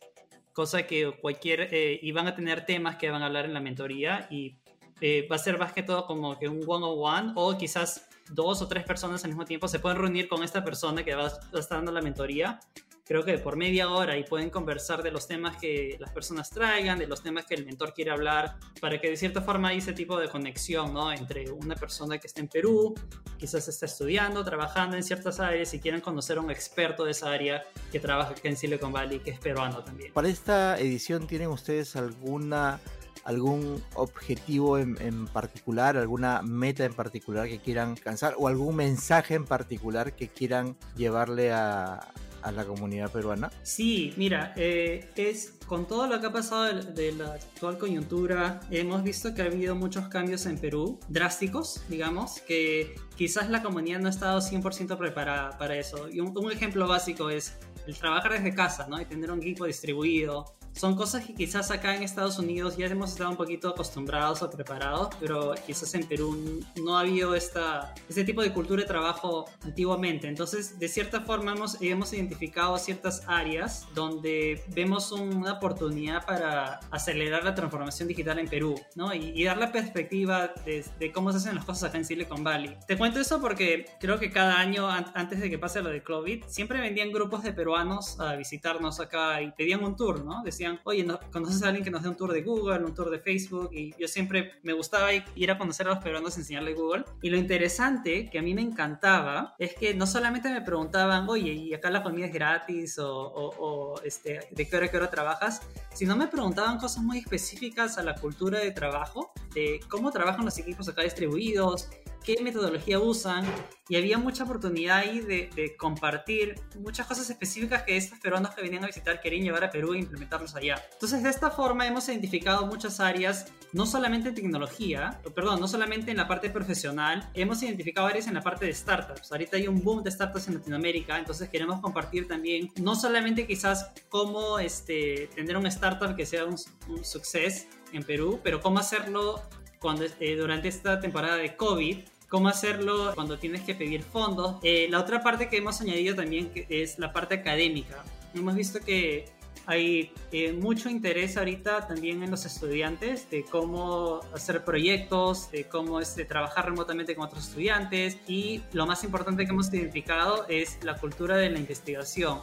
cosa 0.55 0.85
que 0.85 1.11
cualquier, 1.21 1.69
eh, 1.73 1.99
y 2.01 2.13
van 2.13 2.27
a 2.27 2.35
tener 2.35 2.65
temas 2.65 2.97
que 2.97 3.11
van 3.11 3.23
a 3.23 3.27
hablar 3.27 3.45
en 3.45 3.53
la 3.53 3.61
mentoría 3.61 4.27
y 4.31 4.57
eh, 5.01 5.27
va 5.31 5.37
a 5.37 5.39
ser 5.39 5.59
más 5.59 5.73
que 5.73 5.83
todo 5.83 6.07
como 6.07 6.39
que 6.39 6.49
un 6.49 6.63
one-on-one 6.67 7.33
o 7.35 7.59
quizás 7.59 8.09
dos 8.31 8.63
o 8.63 8.69
tres 8.69 8.85
personas 8.85 9.23
al 9.25 9.31
mismo 9.31 9.45
tiempo 9.45 9.69
se 9.69 9.81
pueden 9.81 9.99
reunir 9.99 10.29
con 10.29 10.43
esta 10.43 10.65
persona 10.65 11.05
que 11.05 11.15
va 11.15 11.25
a 11.27 11.59
estar 11.59 11.79
dando 11.79 11.93
la 11.93 12.01
mentoría 12.01 12.61
creo 13.05 13.25
que 13.25 13.39
por 13.39 13.57
media 13.57 13.91
hora 13.91 14.17
y 14.17 14.25
pueden 14.25 14.51
conversar 14.51 15.03
de 15.03 15.11
los 15.11 15.29
temas 15.29 15.57
que 15.57 15.97
las 16.01 16.11
personas 16.11 16.51
traigan, 16.51 16.99
de 16.99 17.07
los 17.07 17.23
temas 17.23 17.45
que 17.45 17.55
el 17.55 17.67
mentor 17.67 17.93
quiere 17.93 18.11
hablar, 18.11 18.57
para 18.81 19.01
que 19.01 19.11
de 19.11 19.17
cierta 19.17 19.43
forma 19.43 19.69
hay 19.69 19.79
ese 19.79 19.93
tipo 19.93 20.19
de 20.19 20.29
conexión, 20.29 20.95
¿no? 20.95 21.13
Entre 21.13 21.51
una 21.51 21.75
persona 21.75 22.19
que 22.19 22.27
está 22.27 22.41
en 22.41 22.49
Perú, 22.49 22.95
quizás 23.39 23.69
está 23.69 23.87
estudiando, 23.87 24.45
trabajando 24.45 24.97
en 24.97 25.03
ciertas 25.03 25.39
áreas 25.39 25.73
y 25.75 25.81
quieren 25.81 26.01
conocer 26.01 26.39
a 26.39 26.41
un 26.41 26.51
experto 26.51 27.05
de 27.05 27.11
esa 27.11 27.31
área 27.31 27.63
que 27.93 28.01
trabaja 28.01 28.31
aquí 28.31 28.49
en 28.49 28.57
Silicon 28.57 28.93
Valley, 28.93 29.21
que 29.21 29.33
es 29.33 29.39
peruano 29.39 29.85
también. 29.85 30.13
Para 30.13 30.29
esta 30.29 30.79
edición, 30.79 31.27
¿tienen 31.27 31.49
ustedes 31.49 31.97
alguna 31.97 32.81
algún 33.25 33.83
objetivo 33.95 34.77
en, 34.77 35.01
en, 35.01 35.27
particular, 35.27 35.97
alguna 35.97 36.43
meta 36.43 36.85
en 36.85 36.93
particular 36.93 37.49
que 37.49 37.59
quieran 37.59 37.93
alcanzar 37.93 38.35
o 38.37 38.49
algún 38.49 38.77
mensaje 38.77 39.35
en 39.35 39.47
particular 39.47 40.15
que 40.15 40.29
quieran 40.29 40.77
llevarle 40.95 41.51
a, 41.51 42.07
a 42.45 42.53
la 42.53 42.65
comunidad 42.65 43.11
peruana? 43.11 43.51
Sí, 43.63 44.13
mira, 44.17 44.53
eh, 44.57 45.11
es 45.17 45.55
con 45.67 45.89
todo 45.89 46.07
lo 46.07 46.21
que 46.21 46.27
ha 46.27 46.33
pasado 46.33 46.83
de, 46.83 47.13
la 47.13 47.35
actual 47.35 47.79
coyuntura, 47.79 48.61
hemos 48.71 49.03
visto 49.03 49.35
que 49.35 49.43
ha 49.43 49.47
habido 49.47 49.75
muchos 49.75 50.09
cambios 50.09 50.47
en 50.47 50.59
Perú, 50.59 51.01
drásticos, 51.09 51.83
digamos, 51.89 52.41
que 52.47 52.95
quizás 53.17 53.49
la 53.49 53.63
comunidad 53.63 54.01
no 54.01 54.09
ha 54.09 54.11
estado 54.11 54.41
100% 54.41 54.97
preparada 54.99 55.57
para 55.57 55.77
eso. 55.77 56.09
Y 56.11 56.21
un, 56.21 56.37
un 56.37 56.53
ejemplo 56.53 56.87
básico 56.87 57.31
es 57.31 57.57
el 57.87 57.97
trabajar 57.97 58.33
desde 58.33 58.55
casa, 58.55 58.87
¿no? 58.89 59.01
Y 59.01 59.07
tener 59.07 59.31
un 59.31 59.41
equipo 59.41 59.65
distribuido, 59.65 60.55
son 60.75 60.97
cosas 60.97 61.25
que 61.25 61.35
quizás 61.35 61.71
acá 61.71 61.95
en 61.95 62.03
Estados 62.03 62.39
Unidos 62.39 62.77
ya 62.77 62.87
hemos 62.87 63.13
estado 63.13 63.31
un 63.31 63.37
poquito 63.37 63.69
acostumbrados 63.69 64.43
o 64.43 64.51
preparados, 64.51 65.09
pero 65.21 65.55
quizás 65.67 65.95
en 65.95 66.07
Perú 66.07 66.61
no 66.83 66.99
ha 66.99 67.01
habido 67.01 67.35
esta, 67.35 67.95
este 68.09 68.25
tipo 68.25 68.43
de 68.43 68.53
cultura 68.53 68.83
de 68.83 68.89
trabajo 68.89 69.47
antiguamente. 69.63 70.29
Entonces, 70.29 70.79
de 70.79 70.89
cierta 70.89 71.21
forma 71.21 71.53
hemos, 71.53 71.81
hemos 71.81 72.13
identificado 72.13 72.77
ciertas 72.79 73.23
áreas 73.27 73.87
donde 73.95 74.63
vemos 74.69 75.13
una 75.13 75.53
oportunidad 75.55 76.27
para 76.27 76.81
acelerar 76.91 77.45
la 77.45 77.55
transformación 77.55 78.09
digital 78.09 78.39
en 78.41 78.49
Perú, 78.49 78.75
¿no? 78.97 79.15
Y, 79.15 79.45
dar 79.45 79.59
la 79.59 79.71
perspectiva 79.71 80.55
de, 80.65 80.83
de, 80.99 81.13
cómo 81.13 81.31
se 81.31 81.37
hacen 81.37 81.55
las 81.55 81.67
cosas 81.67 81.91
acá 81.91 81.99
en 81.99 82.07
Silicon 82.07 82.43
Valley. 82.43 82.79
Te 82.89 82.97
cuento 82.97 83.21
eso 83.21 83.43
porque 83.43 83.85
creo 84.01 84.19
que 84.19 84.31
cada 84.31 84.59
año, 84.59 84.89
antes 84.89 85.39
de 85.39 85.51
que 85.51 85.59
pase 85.59 85.83
lo 85.83 85.91
de 85.91 86.03
COVID, 86.03 86.45
siempre 86.47 86.81
vendían 86.81 87.13
grupos 87.13 87.43
de 87.43 87.53
peruanos 87.53 88.19
a 88.19 88.37
visitarnos 88.37 89.01
acá 89.01 89.43
y 89.43 89.51
pedían 89.53 89.85
un 89.85 89.97
tour, 89.97 90.25
¿no? 90.25 90.43
Decían, 90.43 90.64
oye, 90.85 91.05
¿no? 91.05 91.19
¿conoces 91.33 91.63
a 91.63 91.69
alguien 91.69 91.85
que 91.85 91.91
nos 91.91 92.03
dé 92.03 92.09
un 92.09 92.17
tour 92.17 92.33
de 92.33 92.43
Google, 92.43 92.85
un 92.85 92.95
tour 92.95 93.11
de 93.11 93.19
Facebook? 93.19 93.71
Y 93.73 93.95
yo 93.99 94.09
siempre 94.09 94.53
me 94.63 94.73
gustaba 94.73 95.11
ir 95.13 95.51
a 95.51 95.59
conocer 95.59 95.87
a 95.87 95.95
los 95.95 96.03
peruanos, 96.03 96.37
enseñarle 96.37 96.75
Google. 96.75 97.05
Y 97.23 97.31
lo 97.31 97.37
interesante, 97.37 98.29
que 98.31 98.39
a 98.39 98.43
mí 98.43 98.55
me 98.55 98.63
encantaba, 98.63 99.55
es 99.59 99.75
que 99.75 99.95
no 99.95 100.07
solamente 100.07 100.51
me 100.51 100.61
preguntaban, 100.61 101.29
oye, 101.29 101.53
¿y 101.53 101.75
acá 101.75 101.91
la 101.91 102.03
comida 102.03 102.27
es 102.27 102.33
gratis? 102.33 102.99
O, 102.99 103.11
o, 103.11 104.01
este, 104.03 104.41
¿de 104.51 104.69
qué 104.69 104.77
hora, 104.77 104.89
qué 104.89 104.97
hora 104.97 105.11
trabajas? 105.11 105.63
Sino 105.93 106.17
me 106.17 106.27
preguntaban 106.27 106.79
cosas 106.79 107.03
muy 107.03 107.19
específicas 107.19 107.99
a 107.99 108.03
la 108.03 108.15
cultura 108.15 108.59
de 108.59 108.71
trabajo, 108.71 109.33
de 109.55 109.81
cómo 109.89 110.11
trabajan 110.11 110.45
los 110.45 110.59
equipos 110.59 110.89
acá 110.89 111.03
distribuidos, 111.03 111.89
qué 112.25 112.43
metodología 112.43 112.99
usan 112.99 113.45
y 113.89 113.97
había 113.97 114.17
mucha 114.17 114.45
oportunidad 114.45 114.99
ahí 114.99 115.21
de, 115.21 115.77
compartir 115.79 116.55
muchas 116.79 117.07
cosas 117.07 117.29
específicas 117.29 117.83
que 117.83 117.97
estos 117.97 118.19
peruanos 118.19 118.55
que 118.55 118.63
venían 118.63 118.83
a 118.83 118.87
visitar 118.87 119.21
querían 119.21 119.45
llevar 119.45 119.65
a 119.65 119.71
Perú 119.71 119.93
e 119.93 119.99
implementarlos 119.99 120.55
allá. 120.55 120.83
Entonces 120.95 121.23
de 121.23 121.29
esta 121.29 121.51
forma 121.51 121.87
hemos 121.87 122.09
identificado 122.09 122.67
muchas 122.67 122.99
áreas, 122.99 123.47
no 123.73 123.85
solamente 123.85 124.31
en 124.31 124.35
tecnología, 124.35 125.21
perdón, 125.35 125.61
no 125.61 125.69
solamente 125.69 126.11
en 126.11 126.17
la 126.17 126.27
parte 126.27 126.49
profesional, 126.49 127.29
hemos 127.35 127.63
identificado 127.63 128.07
áreas 128.07 128.27
en 128.27 128.35
la 128.35 128.41
parte 128.41 128.65
de 128.65 128.73
startups. 128.73 129.31
Ahorita 129.31 129.59
hay 129.59 129.69
un 129.69 129.83
boom 129.83 130.03
de 130.03 130.11
startups 130.11 130.49
en 130.49 130.55
Latinoamérica, 130.55 131.19
entonces 131.19 131.51
queremos 131.51 131.81
compartir 131.81 132.27
también, 132.27 132.71
no 132.81 132.97
solamente 132.97 133.47
quizás 133.47 133.91
cómo 134.09 134.59
este, 134.59 135.29
tener 135.35 135.57
un 135.57 135.67
startup 135.67 136.17
que 136.17 136.25
sea 136.25 136.47
un, 136.47 136.57
un 136.89 137.05
success 137.05 137.69
en 137.93 138.03
Perú, 138.03 138.41
pero 138.43 138.61
cómo 138.61 138.79
hacerlo 138.79 139.43
cuando, 139.85 140.07
eh, 140.19 140.35
durante 140.35 140.69
esta 140.69 140.99
temporada 140.99 141.37
de 141.37 141.57
COVID 141.57 141.99
cómo 142.35 142.49
hacerlo 142.49 143.13
cuando 143.15 143.39
tienes 143.39 143.63
que 143.63 143.77
pedir 143.77 144.03
fondos. 144.03 144.57
Eh, 144.65 144.89
la 144.91 144.99
otra 144.99 145.23
parte 145.23 145.49
que 145.49 145.59
hemos 145.59 145.81
añadido 145.81 146.17
también 146.17 146.51
es 146.69 146.99
la 146.99 147.13
parte 147.13 147.37
académica. 147.37 148.03
Hemos 148.35 148.57
visto 148.57 148.81
que 148.81 149.27
hay 149.67 150.11
eh, 150.33 150.53
mucho 150.53 150.91
interés 150.91 151.37
ahorita 151.37 151.87
también 151.87 152.25
en 152.25 152.33
los 152.33 152.45
estudiantes 152.45 153.31
de 153.31 153.45
cómo 153.45 154.19
hacer 154.35 154.65
proyectos, 154.65 155.49
de 155.53 155.69
cómo 155.69 156.01
este, 156.01 156.25
trabajar 156.25 156.65
remotamente 156.65 157.15
con 157.15 157.27
otros 157.27 157.47
estudiantes 157.47 158.19
y 158.27 158.63
lo 158.73 158.85
más 158.85 159.05
importante 159.05 159.45
que 159.45 159.53
hemos 159.53 159.73
identificado 159.73 160.45
es 160.49 160.83
la 160.83 160.97
cultura 160.97 161.37
de 161.37 161.51
la 161.51 161.61
investigación. 161.61 162.41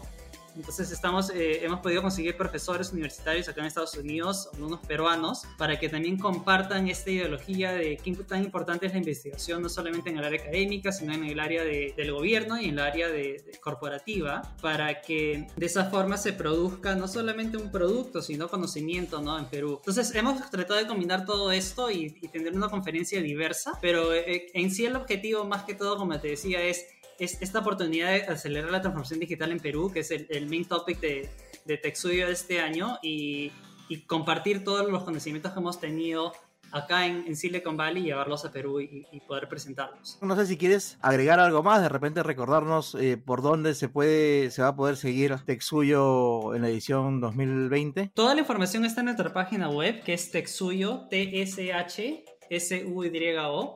Entonces 0.55 0.91
estamos, 0.91 1.29
eh, 1.29 1.63
hemos 1.63 1.79
podido 1.79 2.01
conseguir 2.01 2.37
profesores 2.37 2.91
universitarios 2.91 3.47
acá 3.47 3.61
en 3.61 3.67
Estados 3.67 3.95
Unidos, 3.95 4.49
algunos 4.53 4.79
peruanos, 4.81 5.43
para 5.57 5.79
que 5.79 5.89
también 5.89 6.17
compartan 6.17 6.87
esta 6.87 7.09
ideología 7.11 7.73
de 7.73 7.97
qué 7.97 8.15
tan 8.15 8.43
importante 8.43 8.85
es 8.85 8.91
la 8.93 8.99
investigación, 8.99 9.61
no 9.61 9.69
solamente 9.69 10.09
en 10.09 10.17
el 10.17 10.25
área 10.25 10.41
académica, 10.41 10.91
sino 10.91 11.13
en 11.13 11.23
el 11.25 11.39
área 11.39 11.63
del 11.63 12.11
gobierno 12.11 12.59
y 12.59 12.65
en 12.65 12.71
el 12.71 12.79
área 12.79 13.07
de, 13.07 13.43
corporativa, 13.61 14.41
para 14.61 15.01
que 15.01 15.47
de 15.55 15.65
esa 15.65 15.85
forma 15.85 16.17
se 16.17 16.33
produzca 16.33 16.95
no 16.95 17.07
solamente 17.07 17.57
un 17.57 17.71
producto, 17.71 18.21
sino 18.21 18.49
conocimiento 18.49 19.21
¿no? 19.21 19.37
en 19.37 19.45
Perú. 19.45 19.75
Entonces 19.77 20.13
hemos 20.15 20.49
tratado 20.49 20.79
de 20.79 20.87
combinar 20.87 21.25
todo 21.25 21.51
esto 21.51 21.89
y, 21.89 22.11
tener 22.31 22.53
una 22.55 22.69
conferencia 22.69 23.21
diversa, 23.21 23.77
pero 23.81 24.13
eh, 24.13 24.47
en 24.53 24.71
sí 24.71 24.85
el 24.85 24.95
objetivo 24.95 25.43
más 25.43 25.63
que 25.63 25.73
todo, 25.73 25.97
como 25.97 26.17
te 26.19 26.29
decía, 26.29 26.61
es 26.61 26.85
es 27.21 27.39
esta 27.39 27.59
oportunidad 27.59 28.09
de 28.09 28.23
acelerar 28.23 28.71
la 28.71 28.81
transformación 28.81 29.19
digital 29.19 29.51
en 29.51 29.59
Perú, 29.59 29.91
que 29.93 29.99
es 29.99 30.09
el, 30.09 30.47
main 30.47 30.65
topic 30.65 30.99
de, 30.99 31.29
de 31.65 31.77
TechStudio 31.77 32.25
de 32.25 32.33
este 32.33 32.59
año, 32.59 32.97
y, 33.03 33.51
y, 33.89 34.01
compartir 34.07 34.63
todos 34.63 34.89
los 34.89 35.03
conocimientos 35.03 35.51
que 35.51 35.59
hemos 35.59 35.79
tenido 35.79 36.33
acá 36.71 37.05
en, 37.05 37.35
Silicon 37.35 37.77
Valley, 37.77 38.01
llevarlos 38.03 38.43
a 38.43 38.51
Perú 38.51 38.81
y, 38.81 39.05
poder 39.27 39.47
presentarlos. 39.47 40.17
No 40.21 40.35
sé 40.35 40.47
si 40.47 40.57
quieres 40.57 40.97
agregar 41.01 41.39
algo 41.39 41.61
más, 41.61 41.81
de 41.81 41.89
repente 41.89 42.23
recordarnos 42.23 42.95
eh, 42.95 43.17
por 43.17 43.43
dónde 43.43 43.75
se 43.75 43.87
puede, 43.87 44.49
se 44.49 44.63
va 44.63 44.69
a 44.69 44.75
poder 44.75 44.97
seguir 44.97 45.35
Texuyo 45.45 46.55
en 46.55 46.63
la 46.63 46.69
edición 46.69 47.21
2020. 47.21 48.11
Toda 48.15 48.33
la 48.33 48.41
información 48.41 48.83
está 48.83 49.01
en 49.01 49.05
nuestra 49.05 49.31
página 49.31 49.69
web, 49.69 50.03
que 50.03 50.13
es 50.13 50.31
texuyo, 50.31 51.07
t 51.09 51.41
s 51.41 51.71
h 51.71 52.25
s 52.49 52.85
u 52.85 53.03
y 53.03 53.09
-O 53.09 53.75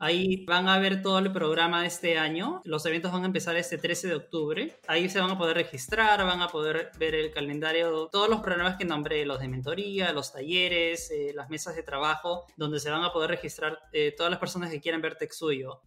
Ahí 0.00 0.44
van 0.44 0.68
a 0.68 0.78
ver 0.78 1.02
todo 1.02 1.18
el 1.18 1.32
programa 1.32 1.82
de 1.82 1.88
este 1.88 2.18
año. 2.18 2.62
Los 2.64 2.86
eventos 2.86 3.10
van 3.10 3.22
a 3.24 3.26
empezar 3.26 3.56
este 3.56 3.78
13 3.78 4.08
de 4.08 4.14
octubre. 4.14 4.76
Ahí 4.86 5.08
se 5.08 5.20
van 5.20 5.30
a 5.30 5.38
poder 5.38 5.56
registrar, 5.56 6.24
van 6.24 6.40
a 6.40 6.48
poder 6.48 6.92
ver 6.98 7.16
el 7.16 7.32
calendario, 7.32 8.08
todos 8.12 8.28
los 8.28 8.40
programas 8.40 8.76
que 8.76 8.84
nombré, 8.84 9.26
los 9.26 9.40
de 9.40 9.48
mentoría, 9.48 10.12
los 10.12 10.32
talleres, 10.32 11.10
eh, 11.10 11.32
las 11.34 11.50
mesas 11.50 11.74
de 11.74 11.82
trabajo, 11.82 12.46
donde 12.56 12.78
se 12.78 12.90
van 12.90 13.02
a 13.02 13.12
poder 13.12 13.30
registrar 13.30 13.80
eh, 13.92 14.14
todas 14.16 14.30
las 14.30 14.38
personas 14.38 14.70
que 14.70 14.80
quieran 14.80 15.02
ver 15.02 15.16
Texuyo. 15.16 15.82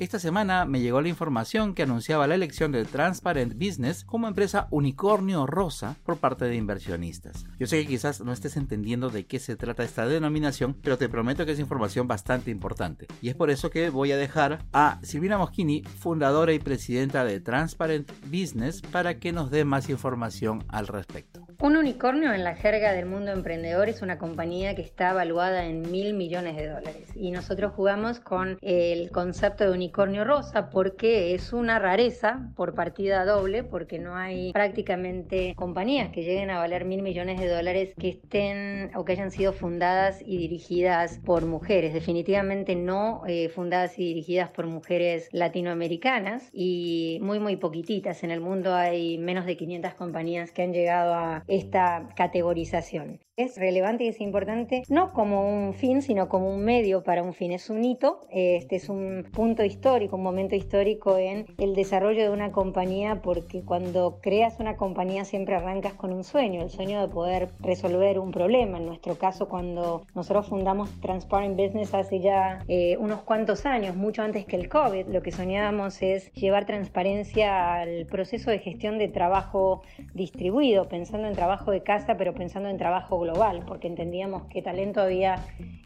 Esta 0.00 0.18
semana 0.18 0.64
me 0.64 0.80
llegó 0.80 1.02
la 1.02 1.10
información 1.10 1.74
que 1.74 1.82
anunciaba 1.82 2.26
la 2.26 2.34
elección 2.34 2.72
de 2.72 2.86
Transparent 2.86 3.52
Business 3.52 4.02
como 4.02 4.28
empresa 4.28 4.66
unicornio 4.70 5.46
rosa 5.46 5.94
por 6.04 6.16
parte 6.16 6.46
de 6.46 6.56
inversionistas. 6.56 7.44
Yo 7.58 7.66
sé 7.66 7.82
que 7.82 7.88
quizás 7.88 8.22
no 8.22 8.32
estés 8.32 8.56
entendiendo 8.56 9.10
de 9.10 9.26
qué 9.26 9.38
se 9.38 9.56
trata 9.56 9.84
esta 9.84 10.06
denominación, 10.06 10.72
pero 10.72 10.96
te 10.96 11.10
prometo 11.10 11.44
que 11.44 11.52
es 11.52 11.60
información 11.60 12.08
bastante 12.08 12.50
importante. 12.50 13.08
Y 13.20 13.28
es 13.28 13.34
por 13.34 13.50
eso 13.50 13.68
que 13.68 13.90
voy 13.90 14.10
a 14.12 14.16
dejar 14.16 14.64
a 14.72 15.00
Silvina 15.02 15.36
Moschini, 15.36 15.82
fundadora 15.82 16.54
y 16.54 16.60
presidenta 16.60 17.22
de 17.22 17.38
Transparent 17.40 18.10
Business, 18.24 18.80
para 18.80 19.18
que 19.18 19.32
nos 19.32 19.50
dé 19.50 19.66
más 19.66 19.90
información 19.90 20.64
al 20.68 20.86
respecto. 20.86 21.46
Un 21.62 21.76
unicornio 21.76 22.32
en 22.32 22.42
la 22.42 22.54
jerga 22.54 22.94
del 22.94 23.04
mundo 23.04 23.32
emprendedor 23.32 23.90
es 23.90 24.00
una 24.00 24.16
compañía 24.16 24.74
que 24.74 24.80
está 24.80 25.10
evaluada 25.10 25.66
en 25.66 25.90
mil 25.90 26.14
millones 26.14 26.56
de 26.56 26.68
dólares. 26.68 27.10
Y 27.14 27.32
nosotros 27.32 27.74
jugamos 27.74 28.18
con 28.18 28.56
el 28.62 29.10
concepto 29.10 29.64
de 29.64 29.72
unicornio 29.72 30.24
rosa 30.24 30.70
porque 30.70 31.34
es 31.34 31.52
una 31.52 31.78
rareza 31.78 32.50
por 32.56 32.74
partida 32.74 33.26
doble, 33.26 33.62
porque 33.62 33.98
no 33.98 34.16
hay 34.16 34.54
prácticamente 34.54 35.54
compañías 35.54 36.08
que 36.12 36.22
lleguen 36.22 36.48
a 36.48 36.56
valer 36.56 36.86
mil 36.86 37.02
millones 37.02 37.38
de 37.38 37.48
dólares 37.48 37.92
que 37.98 38.08
estén 38.08 38.90
o 38.96 39.04
que 39.04 39.12
hayan 39.12 39.30
sido 39.30 39.52
fundadas 39.52 40.22
y 40.24 40.38
dirigidas 40.38 41.20
por 41.26 41.44
mujeres. 41.44 41.92
Definitivamente 41.92 42.74
no 42.74 43.20
eh, 43.26 43.50
fundadas 43.50 43.98
y 43.98 44.06
dirigidas 44.06 44.48
por 44.48 44.66
mujeres 44.66 45.28
latinoamericanas 45.30 46.48
y 46.54 47.18
muy, 47.20 47.38
muy 47.38 47.56
poquititas. 47.56 48.24
En 48.24 48.30
el 48.30 48.40
mundo 48.40 48.74
hay 48.74 49.18
menos 49.18 49.44
de 49.44 49.58
500 49.58 49.92
compañías 49.92 50.52
que 50.52 50.62
han 50.62 50.72
llegado 50.72 51.12
a 51.12 51.44
esta 51.50 52.08
categorización. 52.16 53.20
Es 53.40 53.56
relevante 53.56 54.04
y 54.04 54.08
es 54.08 54.20
importante 54.20 54.82
no 54.90 55.14
como 55.14 55.48
un 55.48 55.72
fin, 55.72 56.02
sino 56.02 56.28
como 56.28 56.52
un 56.52 56.62
medio 56.62 57.02
para 57.02 57.22
un 57.22 57.32
fin. 57.32 57.52
Es 57.52 57.70
un 57.70 57.82
hito, 57.82 58.20
este 58.30 58.76
es 58.76 58.90
un 58.90 59.26
punto 59.32 59.64
histórico, 59.64 60.16
un 60.16 60.22
momento 60.22 60.56
histórico 60.56 61.16
en 61.16 61.46
el 61.56 61.74
desarrollo 61.74 62.22
de 62.22 62.28
una 62.28 62.52
compañía, 62.52 63.22
porque 63.22 63.62
cuando 63.62 64.18
creas 64.20 64.60
una 64.60 64.76
compañía 64.76 65.24
siempre 65.24 65.54
arrancas 65.54 65.94
con 65.94 66.12
un 66.12 66.22
sueño, 66.22 66.60
el 66.60 66.68
sueño 66.68 67.00
de 67.00 67.08
poder 67.08 67.48
resolver 67.60 68.18
un 68.18 68.30
problema. 68.30 68.76
En 68.76 68.84
nuestro 68.84 69.14
caso, 69.16 69.48
cuando 69.48 70.02
nosotros 70.14 70.46
fundamos 70.46 70.90
Transparent 71.00 71.58
Business 71.58 71.94
hace 71.94 72.20
ya 72.20 72.62
eh, 72.68 72.98
unos 72.98 73.22
cuantos 73.22 73.64
años, 73.64 73.96
mucho 73.96 74.20
antes 74.20 74.44
que 74.44 74.56
el 74.56 74.68
COVID, 74.68 75.06
lo 75.06 75.22
que 75.22 75.32
soñábamos 75.32 76.02
es 76.02 76.30
llevar 76.34 76.66
transparencia 76.66 77.80
al 77.80 78.04
proceso 78.04 78.50
de 78.50 78.58
gestión 78.58 78.98
de 78.98 79.08
trabajo 79.08 79.80
distribuido, 80.12 80.90
pensando 80.90 81.26
en 81.26 81.34
trabajo 81.34 81.70
de 81.70 81.82
casa, 81.82 82.18
pero 82.18 82.34
pensando 82.34 82.68
en 82.68 82.76
trabajo 82.76 83.18
global 83.18 83.29
porque 83.66 83.86
entendíamos 83.86 84.44
que 84.44 84.62
talento 84.62 85.00
había 85.00 85.36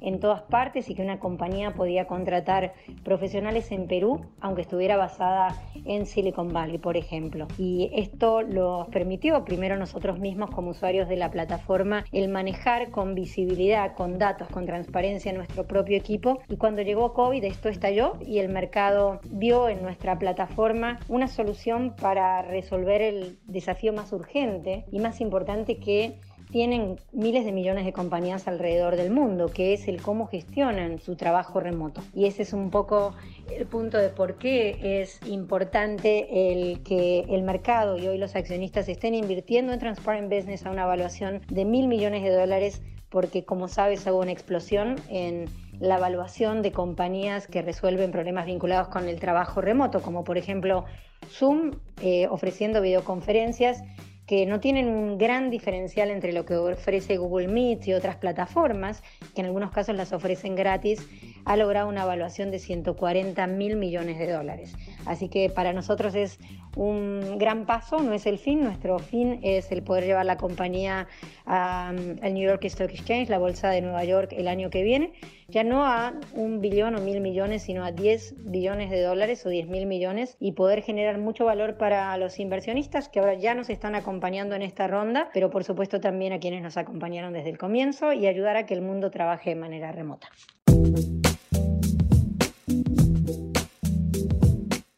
en 0.00 0.20
todas 0.20 0.42
partes 0.42 0.90
y 0.90 0.94
que 0.94 1.02
una 1.02 1.18
compañía 1.18 1.72
podía 1.72 2.06
contratar 2.06 2.74
profesionales 3.04 3.72
en 3.72 3.86
Perú, 3.86 4.20
aunque 4.40 4.62
estuviera 4.62 4.96
basada 4.96 5.56
en 5.84 6.06
Silicon 6.06 6.52
Valley, 6.52 6.78
por 6.78 6.96
ejemplo. 6.96 7.46
Y 7.58 7.90
esto 7.94 8.42
nos 8.42 8.88
permitió, 8.88 9.44
primero 9.44 9.76
nosotros 9.76 10.18
mismos 10.18 10.50
como 10.50 10.70
usuarios 10.70 11.08
de 11.08 11.16
la 11.16 11.30
plataforma, 11.30 12.04
el 12.12 12.28
manejar 12.28 12.90
con 12.90 13.14
visibilidad, 13.14 13.94
con 13.94 14.18
datos, 14.18 14.48
con 14.48 14.66
transparencia 14.66 15.32
nuestro 15.32 15.66
propio 15.66 15.96
equipo. 15.96 16.40
Y 16.48 16.56
cuando 16.56 16.82
llegó 16.82 17.14
COVID, 17.14 17.44
esto 17.44 17.68
estalló 17.68 18.14
y 18.26 18.38
el 18.38 18.48
mercado 18.48 19.20
vio 19.30 19.68
en 19.68 19.82
nuestra 19.82 20.18
plataforma 20.18 20.98
una 21.08 21.28
solución 21.28 21.94
para 22.00 22.42
resolver 22.42 23.00
el 23.00 23.38
desafío 23.46 23.92
más 23.92 24.12
urgente 24.12 24.84
y 24.90 24.98
más 24.98 25.20
importante 25.20 25.78
que 25.78 26.18
tienen 26.50 27.00
miles 27.12 27.44
de 27.44 27.52
millones 27.52 27.84
de 27.84 27.92
compañías 27.92 28.46
alrededor 28.46 28.96
del 28.96 29.10
mundo, 29.10 29.50
que 29.52 29.72
es 29.72 29.88
el 29.88 30.00
cómo 30.00 30.26
gestionan 30.26 31.00
su 31.00 31.16
trabajo 31.16 31.60
remoto. 31.60 32.02
Y 32.14 32.26
ese 32.26 32.42
es 32.42 32.52
un 32.52 32.70
poco 32.70 33.14
el 33.50 33.66
punto 33.66 33.98
de 33.98 34.08
por 34.08 34.36
qué 34.36 35.02
es 35.02 35.20
importante 35.26 36.52
el 36.52 36.82
que 36.82 37.20
el 37.28 37.42
mercado 37.42 37.98
y 37.98 38.06
hoy 38.06 38.18
los 38.18 38.36
accionistas 38.36 38.88
estén 38.88 39.14
invirtiendo 39.14 39.72
en 39.72 39.78
Transparent 39.78 40.32
Business 40.32 40.64
a 40.66 40.70
una 40.70 40.84
evaluación 40.84 41.42
de 41.48 41.64
mil 41.64 41.88
millones 41.88 42.22
de 42.22 42.30
dólares, 42.30 42.82
porque 43.08 43.44
como 43.44 43.68
sabes 43.68 44.06
hubo 44.06 44.20
una 44.20 44.32
explosión 44.32 44.96
en 45.08 45.46
la 45.80 45.96
evaluación 45.96 46.62
de 46.62 46.72
compañías 46.72 47.46
que 47.46 47.62
resuelven 47.62 48.12
problemas 48.12 48.46
vinculados 48.46 48.88
con 48.88 49.08
el 49.08 49.18
trabajo 49.20 49.60
remoto, 49.60 50.02
como 50.02 50.24
por 50.24 50.38
ejemplo 50.38 50.84
Zoom 51.28 51.72
eh, 52.00 52.28
ofreciendo 52.28 52.80
videoconferencias 52.80 53.82
que 54.26 54.46
no 54.46 54.60
tienen 54.60 54.88
un 54.88 55.18
gran 55.18 55.50
diferencial 55.50 56.10
entre 56.10 56.32
lo 56.32 56.44
que 56.44 56.56
ofrece 56.56 57.16
Google 57.16 57.48
Meet 57.48 57.86
y 57.88 57.92
otras 57.92 58.16
plataformas, 58.16 59.02
que 59.34 59.40
en 59.42 59.46
algunos 59.46 59.70
casos 59.70 59.94
las 59.96 60.12
ofrecen 60.12 60.54
gratis, 60.54 61.06
ha 61.44 61.56
logrado 61.56 61.88
una 61.88 62.02
evaluación 62.02 62.50
de 62.50 62.58
140 62.58 63.46
mil 63.46 63.76
millones 63.76 64.18
de 64.18 64.32
dólares. 64.32 64.74
Así 65.06 65.28
que 65.28 65.50
para 65.50 65.72
nosotros 65.72 66.14
es 66.14 66.38
un 66.76 67.38
gran 67.38 67.66
paso, 67.66 67.98
no 67.98 68.12
es 68.12 68.26
el 68.26 68.38
fin, 68.38 68.62
nuestro 68.62 68.98
fin 68.98 69.40
es 69.42 69.70
el 69.70 69.82
poder 69.82 70.04
llevar 70.04 70.26
la 70.26 70.36
compañía 70.36 71.06
al 71.44 72.34
New 72.34 72.48
York 72.48 72.64
Stock 72.64 72.90
Exchange, 72.90 73.28
la 73.28 73.38
bolsa 73.38 73.70
de 73.70 73.80
Nueva 73.80 74.04
York, 74.04 74.32
el 74.32 74.48
año 74.48 74.70
que 74.70 74.82
viene, 74.82 75.12
ya 75.48 75.62
no 75.62 75.84
a 75.84 76.14
un 76.32 76.60
billón 76.60 76.96
o 76.96 77.00
mil 77.00 77.20
millones, 77.20 77.62
sino 77.62 77.84
a 77.84 77.92
10 77.92 78.50
billones 78.50 78.90
de 78.90 79.02
dólares 79.02 79.44
o 79.46 79.50
10 79.50 79.68
mil 79.68 79.86
millones 79.86 80.36
y 80.40 80.52
poder 80.52 80.82
generar 80.82 81.18
mucho 81.18 81.44
valor 81.44 81.76
para 81.76 82.16
los 82.16 82.40
inversionistas 82.40 83.08
que 83.08 83.20
ahora 83.20 83.34
ya 83.34 83.54
nos 83.54 83.70
están 83.70 83.94
acompañando 83.94 84.54
en 84.54 84.62
esta 84.62 84.88
ronda, 84.88 85.30
pero 85.32 85.50
por 85.50 85.64
supuesto 85.64 86.00
también 86.00 86.32
a 86.32 86.40
quienes 86.40 86.62
nos 86.62 86.76
acompañaron 86.76 87.32
desde 87.32 87.50
el 87.50 87.58
comienzo 87.58 88.12
y 88.12 88.26
ayudar 88.26 88.56
a 88.56 88.66
que 88.66 88.74
el 88.74 88.82
mundo 88.82 89.10
trabaje 89.10 89.50
de 89.50 89.56
manera 89.56 89.92
remota. 89.92 90.28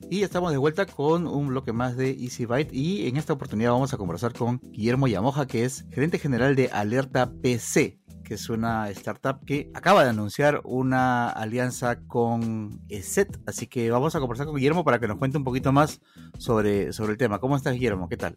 Y 0.09 0.23
estamos 0.23 0.53
de 0.53 0.59
vuelta 0.59 0.87
con 0.87 1.27
un 1.27 1.49
bloque 1.49 1.73
más 1.73 1.97
de 1.97 2.11
Easy 2.11 2.47
Byte 2.47 2.73
y 2.73 3.09
en 3.09 3.17
esta 3.17 3.33
oportunidad 3.33 3.73
vamos 3.73 3.93
a 3.93 3.97
conversar 3.97 4.33
con 4.33 4.61
Guillermo 4.63 5.09
Yamoja, 5.09 5.47
que 5.47 5.65
es 5.65 5.85
gerente 5.91 6.21
general 6.21 6.55
de 6.55 6.69
Alerta 6.69 7.33
PC, 7.43 7.99
que 8.25 8.35
es 8.35 8.49
una 8.49 8.89
startup 8.91 9.45
que 9.45 9.69
acaba 9.75 10.05
de 10.05 10.11
anunciar 10.11 10.61
una 10.63 11.29
alianza 11.29 11.99
con 12.07 12.81
ESET. 12.89 13.37
Así 13.47 13.67
que 13.67 13.91
vamos 13.91 14.15
a 14.15 14.21
conversar 14.21 14.47
con 14.47 14.55
Guillermo 14.55 14.85
para 14.85 15.01
que 15.01 15.09
nos 15.09 15.19
cuente 15.19 15.39
un 15.39 15.45
poquito 15.45 15.73
más 15.73 16.01
sobre, 16.39 16.93
sobre 16.93 17.13
el 17.13 17.19
tema. 17.19 17.41
¿Cómo 17.41 17.57
estás, 17.57 17.75
Guillermo? 17.75 18.09
¿Qué 18.09 18.17
tal? 18.17 18.37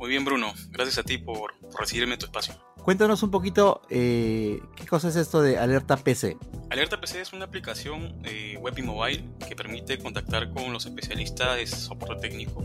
Muy 0.00 0.08
bien, 0.08 0.24
Bruno. 0.24 0.52
Gracias 0.70 0.98
a 0.98 1.02
ti 1.04 1.18
por, 1.18 1.52
recibirme 1.78 2.14
en 2.14 2.18
tu 2.18 2.26
espacio. 2.26 2.54
Cuéntanos 2.82 3.22
un 3.22 3.30
poquito 3.30 3.82
eh, 3.90 4.60
qué 4.74 4.86
cosa 4.86 5.08
es 5.08 5.16
esto 5.16 5.42
de 5.42 5.58
Alerta 5.58 5.96
PC. 5.96 6.36
Alerta 6.70 7.00
PC 7.00 7.20
es 7.20 7.32
una 7.32 7.44
aplicación 7.44 8.20
eh, 8.24 8.56
web 8.58 8.74
y 8.78 8.82
mobile 8.82 9.24
que 9.46 9.54
permite 9.54 9.98
contactar 9.98 10.50
con 10.50 10.72
los 10.72 10.86
especialistas 10.86 11.56
de 11.56 11.66
soporte 11.66 12.28
técnico 12.28 12.64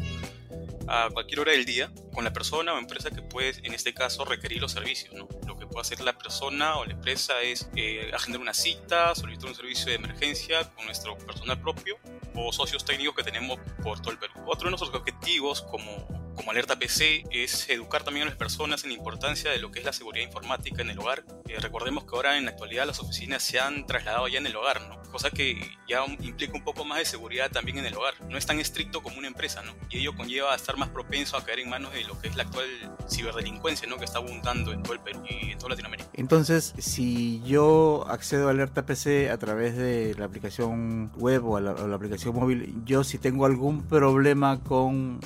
a 0.87 1.09
cualquier 1.11 1.39
hora 1.39 1.51
del 1.51 1.65
día 1.65 1.91
con 2.13 2.23
la 2.23 2.31
persona 2.31 2.73
o 2.73 2.77
empresa 2.77 3.09
que 3.09 3.21
puede, 3.21 3.53
en 3.63 3.73
este 3.73 3.93
caso, 3.93 4.23
requerir 4.23 4.61
los 4.61 4.71
servicios. 4.71 5.13
¿no? 5.13 5.27
Lo 5.47 5.57
que 5.57 5.65
puede 5.67 5.81
hacer 5.81 5.99
la 6.01 6.17
persona 6.17 6.77
o 6.77 6.85
la 6.85 6.93
empresa 6.93 7.41
es 7.41 7.69
eh, 7.75 8.11
agendar 8.13 8.41
una 8.41 8.53
cita, 8.53 9.13
solicitar 9.15 9.49
un 9.49 9.55
servicio 9.55 9.87
de 9.87 9.95
emergencia 9.95 10.63
con 10.75 10.85
nuestro 10.85 11.17
personal 11.17 11.59
propio 11.59 11.97
o 12.35 12.53
socios 12.53 12.85
técnicos 12.85 13.15
que 13.15 13.23
tenemos 13.23 13.59
por 13.83 13.99
todo 13.99 14.11
el 14.11 14.19
Perú. 14.19 14.33
Otro 14.45 14.65
de 14.65 14.71
nuestros 14.71 14.93
objetivos 14.93 15.61
como 15.63 16.14
como 16.35 16.51
Alerta 16.51 16.77
PC 16.77 17.23
es 17.31 17.69
educar 17.69 18.03
también 18.03 18.27
a 18.27 18.29
las 18.29 18.37
personas 18.37 18.83
en 18.83 18.91
la 18.91 18.97
importancia 18.97 19.51
de 19.51 19.59
lo 19.59 19.71
que 19.71 19.79
es 19.79 19.85
la 19.85 19.93
seguridad 19.93 20.25
informática 20.25 20.81
en 20.81 20.89
el 20.89 20.99
hogar. 20.99 21.23
Eh, 21.47 21.57
recordemos 21.59 22.05
que 22.05 22.15
ahora 22.15 22.37
en 22.37 22.45
la 22.45 22.51
actualidad 22.51 22.85
las 22.85 22.99
oficinas 22.99 23.43
se 23.43 23.59
han 23.59 23.85
trasladado 23.85 24.27
ya 24.27 24.39
en 24.39 24.47
el 24.47 24.55
hogar, 24.55 24.81
¿no? 24.87 25.01
cosa 25.15 25.29
que 25.29 25.57
ya 25.87 26.03
implica 26.19 26.53
un 26.53 26.63
poco 26.65 26.83
más 26.83 26.97
de 26.97 27.05
seguridad 27.05 27.49
también 27.49 27.77
en 27.77 27.85
el 27.85 27.95
hogar. 27.95 28.15
No 28.29 28.37
es 28.37 28.45
tan 28.45 28.59
estricto 28.59 29.01
como 29.01 29.17
una 29.17 29.27
empresa, 29.27 29.61
¿no? 29.63 29.71
y 29.89 29.99
ello 29.99 30.15
conlleva 30.15 30.51
a 30.51 30.55
estar 30.55 30.75
más 30.77 30.89
propenso 30.89 31.37
a 31.37 31.45
caer 31.45 31.59
en 31.59 31.69
manos 31.69 31.93
de 31.93 32.03
lo 32.03 32.19
que 32.19 32.27
es 32.27 32.35
la 32.35 32.43
actual 32.43 32.67
ciberdelincuencia 33.09 33.87
¿no? 33.87 33.97
que 33.97 34.03
está 34.03 34.17
abundando 34.17 34.73
en 34.73 34.83
todo 34.83 34.93
el 34.93 34.99
Perú 34.99 35.23
y 35.29 35.51
en 35.51 35.57
toda 35.57 35.69
Latinoamérica. 35.69 36.09
Entonces, 36.13 36.73
si 36.77 37.41
yo 37.43 38.05
accedo 38.09 38.47
a 38.47 38.51
Alerta 38.51 38.85
PC 38.85 39.29
a 39.29 39.37
través 39.37 39.77
de 39.77 40.15
la 40.17 40.25
aplicación 40.25 41.11
web 41.15 41.47
o 41.47 41.59
la, 41.61 41.71
o 41.71 41.87
la 41.87 41.95
aplicación 41.95 42.35
móvil, 42.35 42.75
yo 42.83 43.05
si 43.05 43.17
tengo 43.17 43.45
algún 43.45 43.87
problema 43.87 44.61
con 44.63 45.21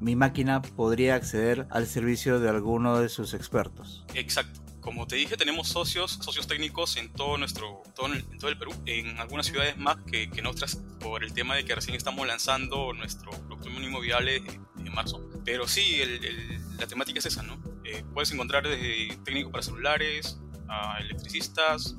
mi 0.00 0.16
máquina 0.16 0.62
podría 0.62 1.14
acceder 1.14 1.66
al 1.70 1.86
servicio 1.86 2.40
de 2.40 2.48
alguno 2.48 2.98
de 3.00 3.08
sus 3.08 3.34
expertos. 3.34 4.04
Exacto. 4.14 4.60
Como 4.80 5.06
te 5.06 5.16
dije, 5.16 5.36
tenemos 5.36 5.68
socios, 5.68 6.18
socios 6.22 6.46
técnicos 6.46 6.96
en 6.96 7.12
todo 7.12 7.36
nuestro, 7.36 7.82
todo 7.94 8.12
en 8.14 8.38
todo 8.38 8.50
el 8.50 8.56
Perú, 8.56 8.72
en 8.86 9.18
algunas 9.18 9.46
ciudades 9.46 9.76
más 9.76 9.98
que, 10.10 10.30
que 10.30 10.40
en 10.40 10.46
otras, 10.46 10.76
por 10.98 11.22
el 11.22 11.34
tema 11.34 11.54
de 11.54 11.64
que 11.66 11.74
recién 11.74 11.94
estamos 11.94 12.26
lanzando 12.26 12.94
nuestro 12.94 13.30
producto 13.30 13.68
mínimo 13.68 14.00
viable 14.00 14.36
en 14.36 14.94
marzo. 14.94 15.28
Pero 15.44 15.68
sí, 15.68 16.00
el, 16.00 16.78
la 16.78 16.86
temática 16.86 17.18
es 17.18 17.26
esa, 17.26 17.42
¿no? 17.42 17.62
Eh, 17.84 18.02
puedes 18.14 18.32
encontrar 18.32 18.66
desde 18.66 19.16
técnicos 19.24 19.52
para 19.52 19.62
celulares, 19.62 20.40
a 20.66 20.98
electricistas, 21.00 21.94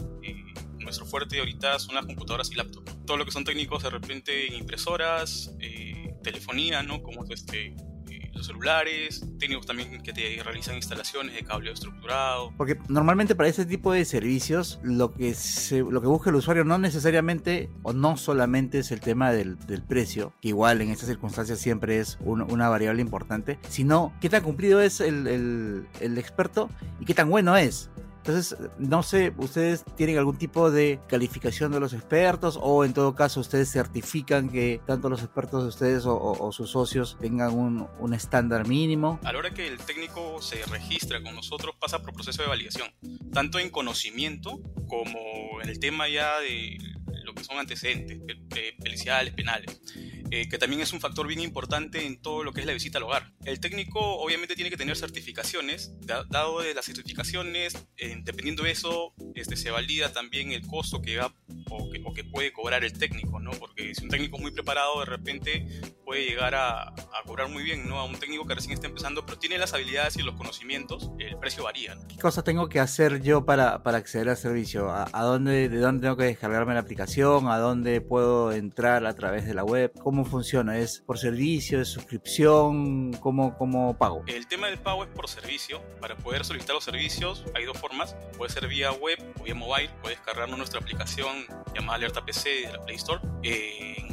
nuestro 0.84 1.05
fuerte 1.05 1.39
ahorita 1.39 1.79
son 1.79 1.96
las 1.96 2.05
computadoras 2.05 2.51
y 2.51 2.55
laptops. 2.55 3.05
Todo 3.05 3.17
lo 3.17 3.25
que 3.25 3.31
son 3.31 3.43
técnicos 3.43 3.84
de 3.84 3.89
repente 3.89 4.48
en 4.48 4.55
impresoras, 4.55 5.53
eh, 5.60 6.13
telefonía, 6.24 6.84
¿no? 6.84 7.01
Como 7.01 7.25
este, 7.29 7.75
celulares, 8.45 9.25
técnicos 9.39 9.65
también 9.65 10.01
que 10.01 10.13
te 10.13 10.41
realizan 10.43 10.75
instalaciones 10.75 11.36
de 11.36 11.43
cableado 11.43 11.74
estructurado. 11.74 12.53
Porque 12.57 12.77
normalmente 12.88 13.36
para 13.36 13.50
ese 13.50 13.65
tipo 13.65 13.91
de 13.91 14.05
servicios 14.05 14.79
lo 14.83 15.13
que, 15.13 15.36
lo 15.89 16.01
que 16.01 16.07
busca 16.07 16.29
el 16.29 16.36
usuario 16.36 16.63
no 16.63 16.77
necesariamente 16.77 17.69
o 17.83 17.93
no 17.93 18.17
solamente 18.17 18.79
es 18.79 18.91
el 18.91 19.00
tema 19.00 19.31
del, 19.31 19.57
del 19.60 19.83
precio, 19.83 20.33
que 20.41 20.50
igual 20.50 20.81
en 20.81 20.89
estas 20.89 21.10
circunstancias 21.10 21.60
siempre 21.60 22.00
es 22.00 22.17
un, 22.21 22.41
una 22.41 22.69
variable 22.69 23.01
importante, 23.01 23.60
sino 23.69 24.13
qué 24.21 24.29
tan 24.29 24.43
cumplido 24.43 24.81
es 24.81 25.01
el, 25.01 25.27
el, 25.27 25.88
el 26.00 26.17
experto 26.17 26.69
y 27.00 27.05
qué 27.05 27.13
tan 27.13 27.29
bueno 27.29 27.57
es. 27.57 27.89
Entonces, 28.24 28.56
no 28.78 29.01
sé, 29.01 29.34
¿ustedes 29.38 29.84
tienen 29.98 30.20
algún 30.20 30.38
tipo 30.38 30.70
de 30.70 31.00
calificación 31.08 31.72
de 31.72 31.80
los 31.80 31.94
expertos 31.94 32.60
o 32.62 32.86
en 32.86 32.94
todo 32.94 33.16
caso 33.16 33.40
ustedes 33.40 33.72
certifican 33.72 34.50
que 34.50 34.80
tanto 34.86 35.10
los 35.10 35.24
expertos 35.24 35.63
de 35.63 35.70
ustedes 35.70 36.04
o, 36.06 36.51
sus 36.51 36.70
socios 36.70 37.18
tengan 37.20 37.54
un, 37.54 37.88
un, 38.00 38.13
estándar 38.13 38.68
mínimo? 38.68 39.20
A 39.24 39.34
la 39.34 39.40
hora 39.40 39.50
que 39.50 39.68
el 39.68 39.80
técnico 39.80 40.40
se 40.40 40.63
registra 40.66 41.24
con 41.24 41.34
nosotros 41.34 41.75
pasa 41.80 42.04
por 42.04 42.13
proceso 42.13 42.44
de 42.44 42.48
validación, 42.48 42.94
tanto 43.34 43.58
en 43.58 43.72
conocimiento 43.72 44.62
como 44.88 45.60
en 45.63 45.70
el 45.70 45.80
tema 45.80 46.08
ya 46.08 46.40
de 46.42 46.78
lo 47.24 47.34
que 47.34 47.44
son 47.44 47.58
antecedentes 47.58 48.20
policiales, 48.78 49.34
penales, 49.34 49.82
eh, 50.32 50.48
que 50.48 50.58
también 50.58 50.82
es 50.82 50.94
un 50.94 51.02
factor 51.02 51.28
bien 51.28 51.42
importante 51.42 52.06
en 52.06 52.22
todo 52.22 52.44
lo 52.44 52.54
que 52.54 52.62
es 52.62 52.66
la 52.66 52.74
visita 52.74 52.98
al 52.98 53.04
hogar. 53.04 53.34
El 53.44 53.60
técnico 53.60 54.00
obviamente 54.00 54.56
tiene 54.56 54.70
que 54.70 54.78
tener 54.78 54.96
certificaciones, 54.96 55.94
dado 56.00 56.62
de 56.62 56.74
las 56.74 56.86
certificaciones, 56.86 57.78
eh, 57.98 58.18
dependiendo 58.24 58.64
de 58.64 58.72
eso, 58.72 59.14
este, 59.36 59.58
se 59.58 59.72
valida 59.72 60.14
también 60.14 60.52
el 60.54 60.66
costo 60.66 61.02
que 61.02 61.18
va 61.18 61.34
o 61.70 61.92
que, 61.92 62.02
o 62.06 62.14
que, 62.14 62.24
puede 62.24 62.54
cobrar 62.54 62.86
el 62.86 62.94
técnico, 62.94 63.40
¿no? 63.42 63.52
Porque 63.52 63.94
si 63.94 64.04
un 64.04 64.10
técnico 64.10 64.38
es 64.38 64.42
muy 64.42 64.52
preparado, 64.52 65.02
de 65.02 65.06
repente 65.06 65.68
puede 66.12 66.25
llegar 66.25 66.53
a, 66.56 66.89
a, 66.89 67.24
cobrar 67.25 67.48
muy 67.48 67.63
bien, 67.63 67.88
¿no? 67.88 67.98
A 67.98 68.03
un 68.03 68.20
técnico 68.20 68.46
que 68.46 68.53
recién 68.53 68.74
está 68.74 68.86
empezando, 68.86 69.25
pero 69.25 69.39
tiene 69.39 69.58
las 69.58 69.74
habilidades 69.74 70.18
y 70.18 70.22
los 70.24 70.36
conocimientos, 70.36 71.10
el 71.20 71.38
precio 71.38 71.63
varía. 71.63 71.96
¿no? 71.96 72.06
¿Qué 72.06 72.18
cosas 72.18 72.44
tengo 72.44 72.68
que 72.68 72.82
hacer 72.82 73.22
yo 73.22 73.46
para, 73.46 73.82
para 73.82 74.00
acceder 74.00 74.27
al 74.27 74.36
servicio? 74.36 74.91
¿A, 74.91 75.08
a 75.10 75.24
dónde, 75.24 75.70
¿De 75.70 75.77
dónde 75.77 76.01
tengo 76.01 76.18
que 76.18 76.25
descargarme 76.25 76.74
la 76.74 76.82
aplicación? 76.82 77.48
¿A 77.48 77.60
dónde 77.60 78.01
puedo 78.01 78.51
entrar 78.51 79.06
a 79.06 79.15
través 79.15 79.46
de 79.46 79.53
la 79.53 79.63
web? 79.63 79.94
¿Cómo 80.03 80.25
funciona? 80.25 80.77
¿Es 80.80 81.00
por 81.00 81.18
servicio? 81.18 81.80
¿Es 81.80 81.88
suscripción? 81.88 83.13
¿Cómo, 83.13 83.58
¿Cómo 83.58 83.98
pago? 83.98 84.25
El 84.27 84.48
tema 84.48 84.68
del 84.68 84.80
pago 84.80 85.06
es 85.06 85.10
por 85.12 85.30
servicio. 85.30 85.82
Para 86.01 86.18
poder 86.18 86.44
solicitar 86.44 86.75
los 86.75 86.84
servicios 86.84 87.46
hay 87.56 87.63
dos 87.63 87.77
formas. 87.77 88.18
Puede 88.38 88.51
ser 88.51 88.68
vía 88.68 88.91
web 88.91 89.18
o 89.39 89.44
vía 89.44 89.56
mobile. 89.56 89.89
Puedes 90.01 90.18
descargarnos 90.18 90.58
nuestra 90.58 90.82
aplicación 90.82 91.46
llamada 91.74 91.96
Alerta 91.96 92.25
PC 92.25 92.50
de 92.50 92.74
la 92.74 92.82
Play 92.82 92.98
Store. 92.98 93.22
Eh, 93.44 94.11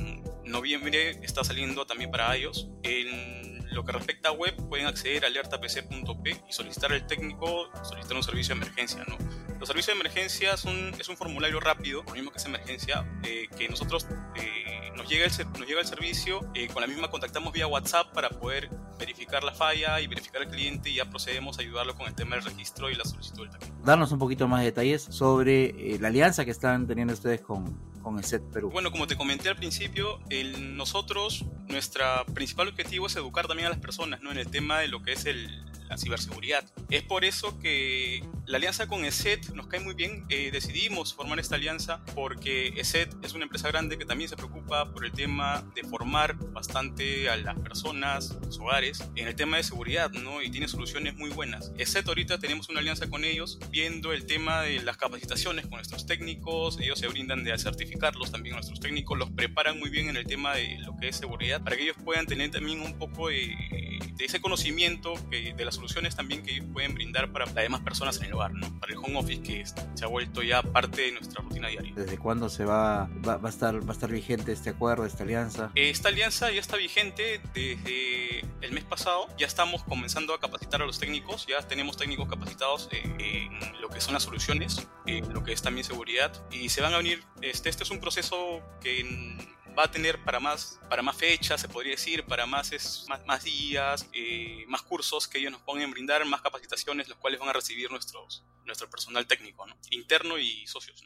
noviembre 0.49 1.11
está 1.23 1.45
saliendo 1.45 1.87
también 1.87 2.11
para 2.11 2.37
iOS. 2.37 2.69
En 2.83 3.49
lo 3.75 3.85
que 3.85 3.93
respecta 3.93 4.31
a 4.31 4.33
web, 4.33 4.55
pueden 4.69 4.87
acceder 4.87 5.25
a 5.25 5.29
alertapc.p 5.29 6.31
y 6.49 6.53
solicitar 6.53 6.93
al 6.93 7.07
técnico, 7.07 7.71
solicitar 7.85 8.17
un 8.17 8.23
servicio 8.23 8.55
de 8.55 8.63
emergencia. 8.63 9.05
¿no? 9.07 9.17
Los 9.59 9.69
servicios 9.69 9.97
de 9.97 10.01
emergencia 10.01 10.57
son, 10.57 10.95
es 10.99 11.09
un 11.09 11.17
formulario 11.17 11.61
rápido, 11.61 12.03
lo 12.07 12.15
mismo 12.15 12.31
que 12.31 12.39
es 12.39 12.45
emergencia, 12.47 13.07
eh, 13.25 13.49
que 13.57 13.69
nosotros 13.69 14.07
eh, 14.37 14.78
nos, 14.99 15.09
llega 15.09 15.25
el, 15.25 15.53
nos 15.53 15.67
llega 15.67 15.81
el 15.81 15.87
servicio, 15.87 16.41
eh, 16.55 16.69
con 16.69 16.83
la 16.83 16.87
misma 16.87 17.09
contactamos 17.09 17.53
vía 17.53 17.67
WhatsApp 17.67 18.13
para 18.13 18.29
poder 18.29 18.69
verificar 18.99 19.43
la 19.45 19.55
falla 19.55 20.01
y 20.01 20.07
verificar 20.07 20.43
al 20.43 20.49
cliente 20.49 20.91
y 20.91 20.97
ya 20.97 21.09
procedemos 21.09 21.59
a 21.59 21.63
ayudarlo 21.63 21.95
con 21.95 22.09
el 22.09 22.15
tema 22.15 22.37
del 22.37 22.45
registro 22.45 22.91
y 22.91 22.95
la 22.95 23.05
solicitud 23.05 23.49
del 23.49 23.51
técnico. 23.51 23.77
Darnos 23.85 24.13
un 24.13 24.19
poquito 24.19 24.49
más 24.49 24.61
de 24.61 24.67
detalles 24.67 25.03
sobre 25.03 25.99
la 25.99 26.09
alianza 26.09 26.45
que 26.45 26.51
están 26.51 26.87
teniendo 26.87 27.15
ustedes 27.15 27.41
con, 27.41 27.79
con 28.03 28.19
ESET 28.19 28.43
Perú. 28.53 28.71
Bueno, 28.71 28.91
como 28.91 29.07
te 29.07 29.17
comenté 29.17 29.49
al 29.49 29.57
principio, 29.57 30.19
el, 30.29 30.77
nosotros, 30.77 31.45
nuestro 31.69 32.05
principal 32.35 32.69
objetivo 32.69 33.07
es 33.07 33.17
educar 33.17 33.47
también 33.47 33.69
a 33.69 33.71
las 33.71 33.79
personas 33.79 34.21
¿no? 34.21 34.33
en 34.33 34.39
el 34.39 34.51
tema 34.51 34.81
de 34.81 34.89
lo 34.89 35.03
que 35.03 35.13
es 35.13 35.27
el, 35.27 35.68
la 35.89 35.99
ciberseguridad. 35.99 36.65
Es 36.91 37.03
por 37.03 37.25
eso 37.25 37.59
que 37.59 38.23
la 38.47 38.57
alianza 38.57 38.87
con 38.87 39.05
ESET 39.05 39.51
nos 39.51 39.67
cae 39.67 39.81
muy 39.81 39.95
bien. 39.95 40.25
Eh, 40.29 40.51
decidimos 40.51 41.15
formar 41.15 41.39
esta 41.39 41.57
alianza 41.57 42.03
porque 42.15 42.69
ESET 42.77 43.15
es 43.23 43.35
una 43.35 43.45
empresa 43.45 43.69
grande 43.69 43.99
que 43.99 44.05
también 44.05 44.29
se 44.29 44.37
preocupa 44.37 44.93
por 44.93 45.05
el 45.05 45.13
tema 45.13 45.65
de 45.75 45.85
formar 45.85 46.37
bastante 46.53 47.29
a 47.29 47.37
las 47.37 47.59
personas, 47.59 48.39
los 48.43 48.59
hogares, 48.59 49.05
en 49.17 49.29
el 49.29 49.35
tema 49.35 49.57
de 49.59 49.63
seguridad, 49.63 50.11
¿no? 50.11 50.43
Y 50.43 50.51
tiene 50.51 50.69
soluciones 50.69 51.15
muy 51.17 51.31
buenas. 51.31 51.73
ESET 51.79 52.07
ahorita 52.07 52.39
tenemos 52.39 52.69
una 52.69 52.81
alianza 52.81 53.09
con 53.09 53.25
ellos 53.25 53.59
viendo 53.71 54.13
el 54.13 54.27
tema 54.27 54.63
de 54.63 54.81
las 54.83 54.97
capacitaciones 54.97 55.67
con 55.67 55.77
nuestros 55.77 56.07
técnicos. 56.07 56.79
Ellos 56.81 56.99
se 56.99 57.09
brindan 57.09 57.45
de 57.45 57.59
certificarlos 57.59 58.31
también 58.31 58.55
a 58.55 58.59
nuestros 58.59 58.81
técnicos, 58.81 59.19
los 59.19 59.31
preparan 59.31 59.79
muy 59.79 59.91
bien 59.91 60.09
en 60.09 60.17
el 60.17 60.25
tema 60.25 60.55
de 60.55 60.79
lo 60.79 60.97
que 60.97 61.09
es 61.09 61.17
seguridad 61.17 61.63
para 61.63 61.77
que 61.77 61.83
ellos 61.83 61.97
puedan 62.05 62.27
tener 62.27 62.51
también 62.51 62.81
un 62.81 62.99
poco 62.99 63.29
de, 63.29 63.55
de 63.99 64.25
ese 64.25 64.41
conocimiento 64.41 65.15
que, 65.31 65.55
de 65.55 65.65
las 65.65 65.77
soluciones 65.77 66.17
también 66.17 66.43
que 66.43 66.53
ellos 66.53 66.67
pueden 66.73 66.95
brindar 66.95 67.33
para 67.33 67.47
las 67.47 67.55
demás 67.55 67.81
personas 67.81 68.19
en 68.19 68.27
el 68.27 68.35
hogar, 68.35 68.53
¿no? 68.53 68.79
Para 68.79 68.93
el 68.93 68.99
home 68.99 69.19
office 69.19 69.43
que 69.43 69.65
se 69.67 70.05
ha 70.05 70.09
vuelto 70.09 70.43
ya 70.43 70.63
parte 70.63 71.03
de 71.03 71.13
nuestra 71.13 71.43
rutina 71.43 71.69
diaria. 71.69 71.93
¿Desde 71.95 72.19
cuándo 72.19 72.49
se 72.49 72.65
va, 72.65 73.09
va, 73.27 73.37
va, 73.37 73.49
a, 73.49 73.51
estar, 73.51 73.75
va 73.85 73.91
a 73.91 73.93
estar 73.93 74.11
vigente 74.11 74.53
este 74.53 74.71
acuerdo, 74.71 75.05
esta 75.05 75.25
alianza? 75.25 75.71
Esta 75.75 76.09
alianza 76.09 76.51
ya 76.51 76.61
está 76.61 76.77
vigente 76.77 77.41
desde 77.55 78.41
el 78.61 78.73
mes 78.73 78.85
pasado. 78.85 79.27
Ya 79.39 79.47
estamos 79.47 79.83
comenzando 79.85 80.35
a 80.35 80.41
capacitar 80.41 80.83
a 80.83 80.87
los 80.87 80.99
técnicos. 80.99 81.47
Ya 81.47 81.61
tenemos 81.67 81.97
técnicos 81.97 82.29
capacitados 82.29 82.89
en, 82.93 83.21
en 83.21 83.81
lo 83.81 83.89
que 83.89 84.01
son 84.01 84.15
las 84.15 84.23
soluciones, 84.23 84.89
en 85.07 85.33
lo 85.33 85.43
que 85.43 85.53
es 85.53 85.63
también 85.63 85.85
seguridad. 85.85 86.33
Y 86.51 86.69
se 86.69 86.81
van 86.81 86.95
a 86.95 86.99
venir, 86.99 87.23
este, 87.41 87.69
este 87.69 87.85
es 87.85 87.91
un 87.91 88.01
proceso 88.01 88.61
que 88.81 89.01
en, 89.01 89.58
va 89.79 89.85
a 89.85 89.91
tener 89.91 90.23
para 90.25 90.41
más, 90.41 90.81
para 90.91 91.03
más 91.03 91.17
fechas, 91.17 91.61
se 91.61 91.69
podría 91.69 91.93
decir, 91.93 92.25
para 92.25 92.47
más, 92.47 92.73
es, 92.73 93.05
más, 93.09 93.25
más 93.27 93.45
días, 93.45 94.09
eh, 94.13 94.65
más 94.67 94.83
cursos 94.83 95.29
que 95.29 95.39
ellos 95.39 95.53
nos 95.53 95.61
pueden 95.63 95.91
brindar, 95.93 96.25
más 96.25 96.43
capacitaciones, 96.43 97.09
los 97.09 97.19
cuales 97.19 97.39
van 97.39 97.51
a 97.51 97.53
recibir 97.53 97.89
nuestro 97.91 98.91
personal 98.91 99.27
técnico, 99.27 99.67
¿no? 99.67 99.77
interno 99.91 100.37
y 100.37 100.67
socios. 100.67 101.05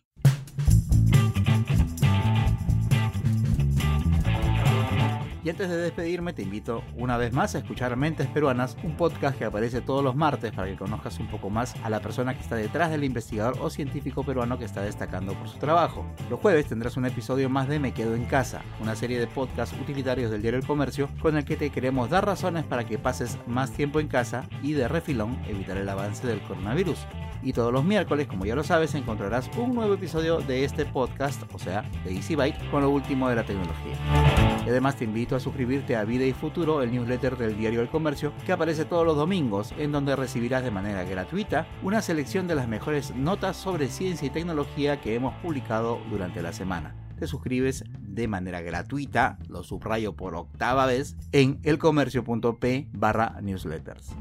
Y 5.44 5.50
antes 5.50 5.68
de 5.68 5.76
despedirme, 5.76 6.32
te 6.32 6.42
invito 6.42 6.84
una 6.96 7.16
vez 7.16 7.32
más 7.32 7.56
a 7.56 7.58
escuchar 7.58 7.96
Mentes 7.96 8.28
Peruanas, 8.28 8.76
un 8.84 8.96
podcast 8.96 9.36
que 9.36 9.44
aparece 9.44 9.80
todos 9.80 10.04
los 10.04 10.14
martes 10.14 10.52
para 10.52 10.68
que 10.68 10.76
conozcas 10.76 11.18
un 11.18 11.26
poco 11.26 11.50
más 11.50 11.74
a 11.82 11.90
la 11.90 12.00
persona 12.00 12.34
que 12.34 12.42
está 12.42 12.54
detrás 12.54 12.92
del 12.92 13.02
investigador 13.02 13.56
o 13.60 13.68
científico 13.68 14.22
peruano 14.22 14.56
que 14.56 14.64
está 14.64 14.82
destacando 14.82 15.34
por 15.34 15.48
su 15.48 15.58
trabajo. 15.58 16.06
Los 16.30 16.38
jueves 16.38 16.66
tendrás 16.66 16.96
un 16.96 17.06
episodio 17.06 17.50
más 17.50 17.66
de 17.68 17.80
Me 17.80 17.92
Quedo 17.92 18.14
en 18.14 18.26
Casa, 18.26 18.62
una 18.80 18.94
serie 18.94 19.18
de 19.18 19.26
podcasts 19.26 19.76
utilitarios 19.80 20.30
del 20.30 20.42
diario 20.42 20.60
El 20.60 20.66
Comercio 20.66 21.08
con 21.20 21.36
el 21.36 21.44
que 21.44 21.56
te 21.56 21.70
queremos 21.70 22.08
dar 22.08 22.24
razones 22.24 22.64
para 22.64 22.84
que 22.84 22.98
pases 22.98 23.36
más 23.48 23.72
tiempo 23.72 23.98
en 23.98 24.06
casa 24.06 24.48
y 24.62 24.74
de 24.74 24.86
refilón 24.86 25.36
evitar 25.48 25.76
el 25.76 25.88
avance 25.88 26.24
del 26.24 26.40
coronavirus. 26.42 27.04
Y 27.44 27.52
todos 27.52 27.72
los 27.72 27.84
miércoles, 27.84 28.28
como 28.28 28.44
ya 28.44 28.54
lo 28.54 28.62
sabes, 28.62 28.94
encontrarás 28.94 29.50
un 29.56 29.74
nuevo 29.74 29.94
episodio 29.94 30.38
de 30.38 30.64
este 30.64 30.86
podcast, 30.86 31.42
o 31.52 31.58
sea, 31.58 31.82
de 32.04 32.14
Easy 32.14 32.36
Byte, 32.36 32.70
con 32.70 32.82
lo 32.82 32.90
último 32.90 33.28
de 33.28 33.34
la 33.34 33.44
tecnología. 33.44 33.96
Y 34.64 34.68
además 34.68 34.94
te 34.94 35.04
a 35.36 35.40
suscribirte 35.40 35.96
a 35.96 36.04
Vida 36.04 36.24
y 36.24 36.32
Futuro, 36.32 36.82
el 36.82 36.92
newsletter 36.92 37.36
del 37.36 37.56
diario 37.56 37.80
El 37.80 37.88
Comercio, 37.88 38.32
que 38.44 38.52
aparece 38.52 38.84
todos 38.84 39.06
los 39.06 39.16
domingos, 39.16 39.72
en 39.78 39.92
donde 39.92 40.16
recibirás 40.16 40.64
de 40.64 40.70
manera 40.70 41.04
gratuita 41.04 41.66
una 41.82 42.02
selección 42.02 42.46
de 42.46 42.54
las 42.54 42.68
mejores 42.68 43.14
notas 43.14 43.56
sobre 43.56 43.88
ciencia 43.88 44.26
y 44.26 44.30
tecnología 44.30 45.00
que 45.00 45.14
hemos 45.14 45.34
publicado 45.36 46.00
durante 46.10 46.42
la 46.42 46.52
semana. 46.52 46.94
Te 47.18 47.26
suscribes 47.26 47.84
de 48.00 48.28
manera 48.28 48.60
gratuita, 48.60 49.38
lo 49.48 49.62
subrayo 49.62 50.14
por 50.14 50.34
octava 50.34 50.86
vez, 50.86 51.16
en 51.32 51.60
elcomercio.p 51.62 52.88
barra 52.92 53.40
newsletters. 53.40 54.16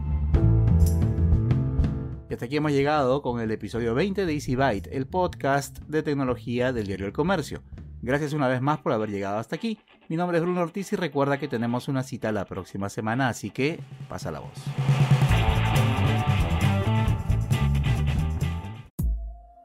Y 2.29 2.33
hasta 2.33 2.45
aquí 2.45 2.55
hemos 2.55 2.71
llegado 2.71 3.21
con 3.21 3.41
el 3.41 3.51
episodio 3.51 3.93
20 3.93 4.25
de 4.25 4.33
Easy 4.33 4.55
Byte, 4.55 4.87
el 4.93 5.05
podcast 5.05 5.79
de 5.79 6.01
tecnología 6.01 6.71
del 6.71 6.87
diario 6.87 7.05
El 7.05 7.11
Comercio. 7.11 7.61
Gracias 8.01 8.33
una 8.33 8.47
vez 8.47 8.61
más 8.61 8.79
por 8.79 8.93
haber 8.93 9.09
llegado 9.09 9.37
hasta 9.37 9.57
aquí. 9.57 9.79
Mi 10.07 10.17
nombre 10.17 10.37
es 10.37 10.43
Bruno 10.43 10.61
Ortiz 10.61 10.91
y 10.91 10.95
recuerda 10.95 11.39
que 11.39 11.47
tenemos 11.47 11.87
una 11.87 12.03
cita 12.03 12.31
la 12.31 12.45
próxima 12.45 12.89
semana, 12.89 13.29
así 13.29 13.49
que 13.49 13.79
pasa 14.09 14.31
la 14.31 14.39
voz. 14.39 14.51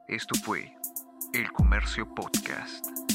Esto 0.09 0.35
fue 0.45 0.73
El 1.35 1.51
Comercio 1.53 2.07
Podcast. 2.15 3.06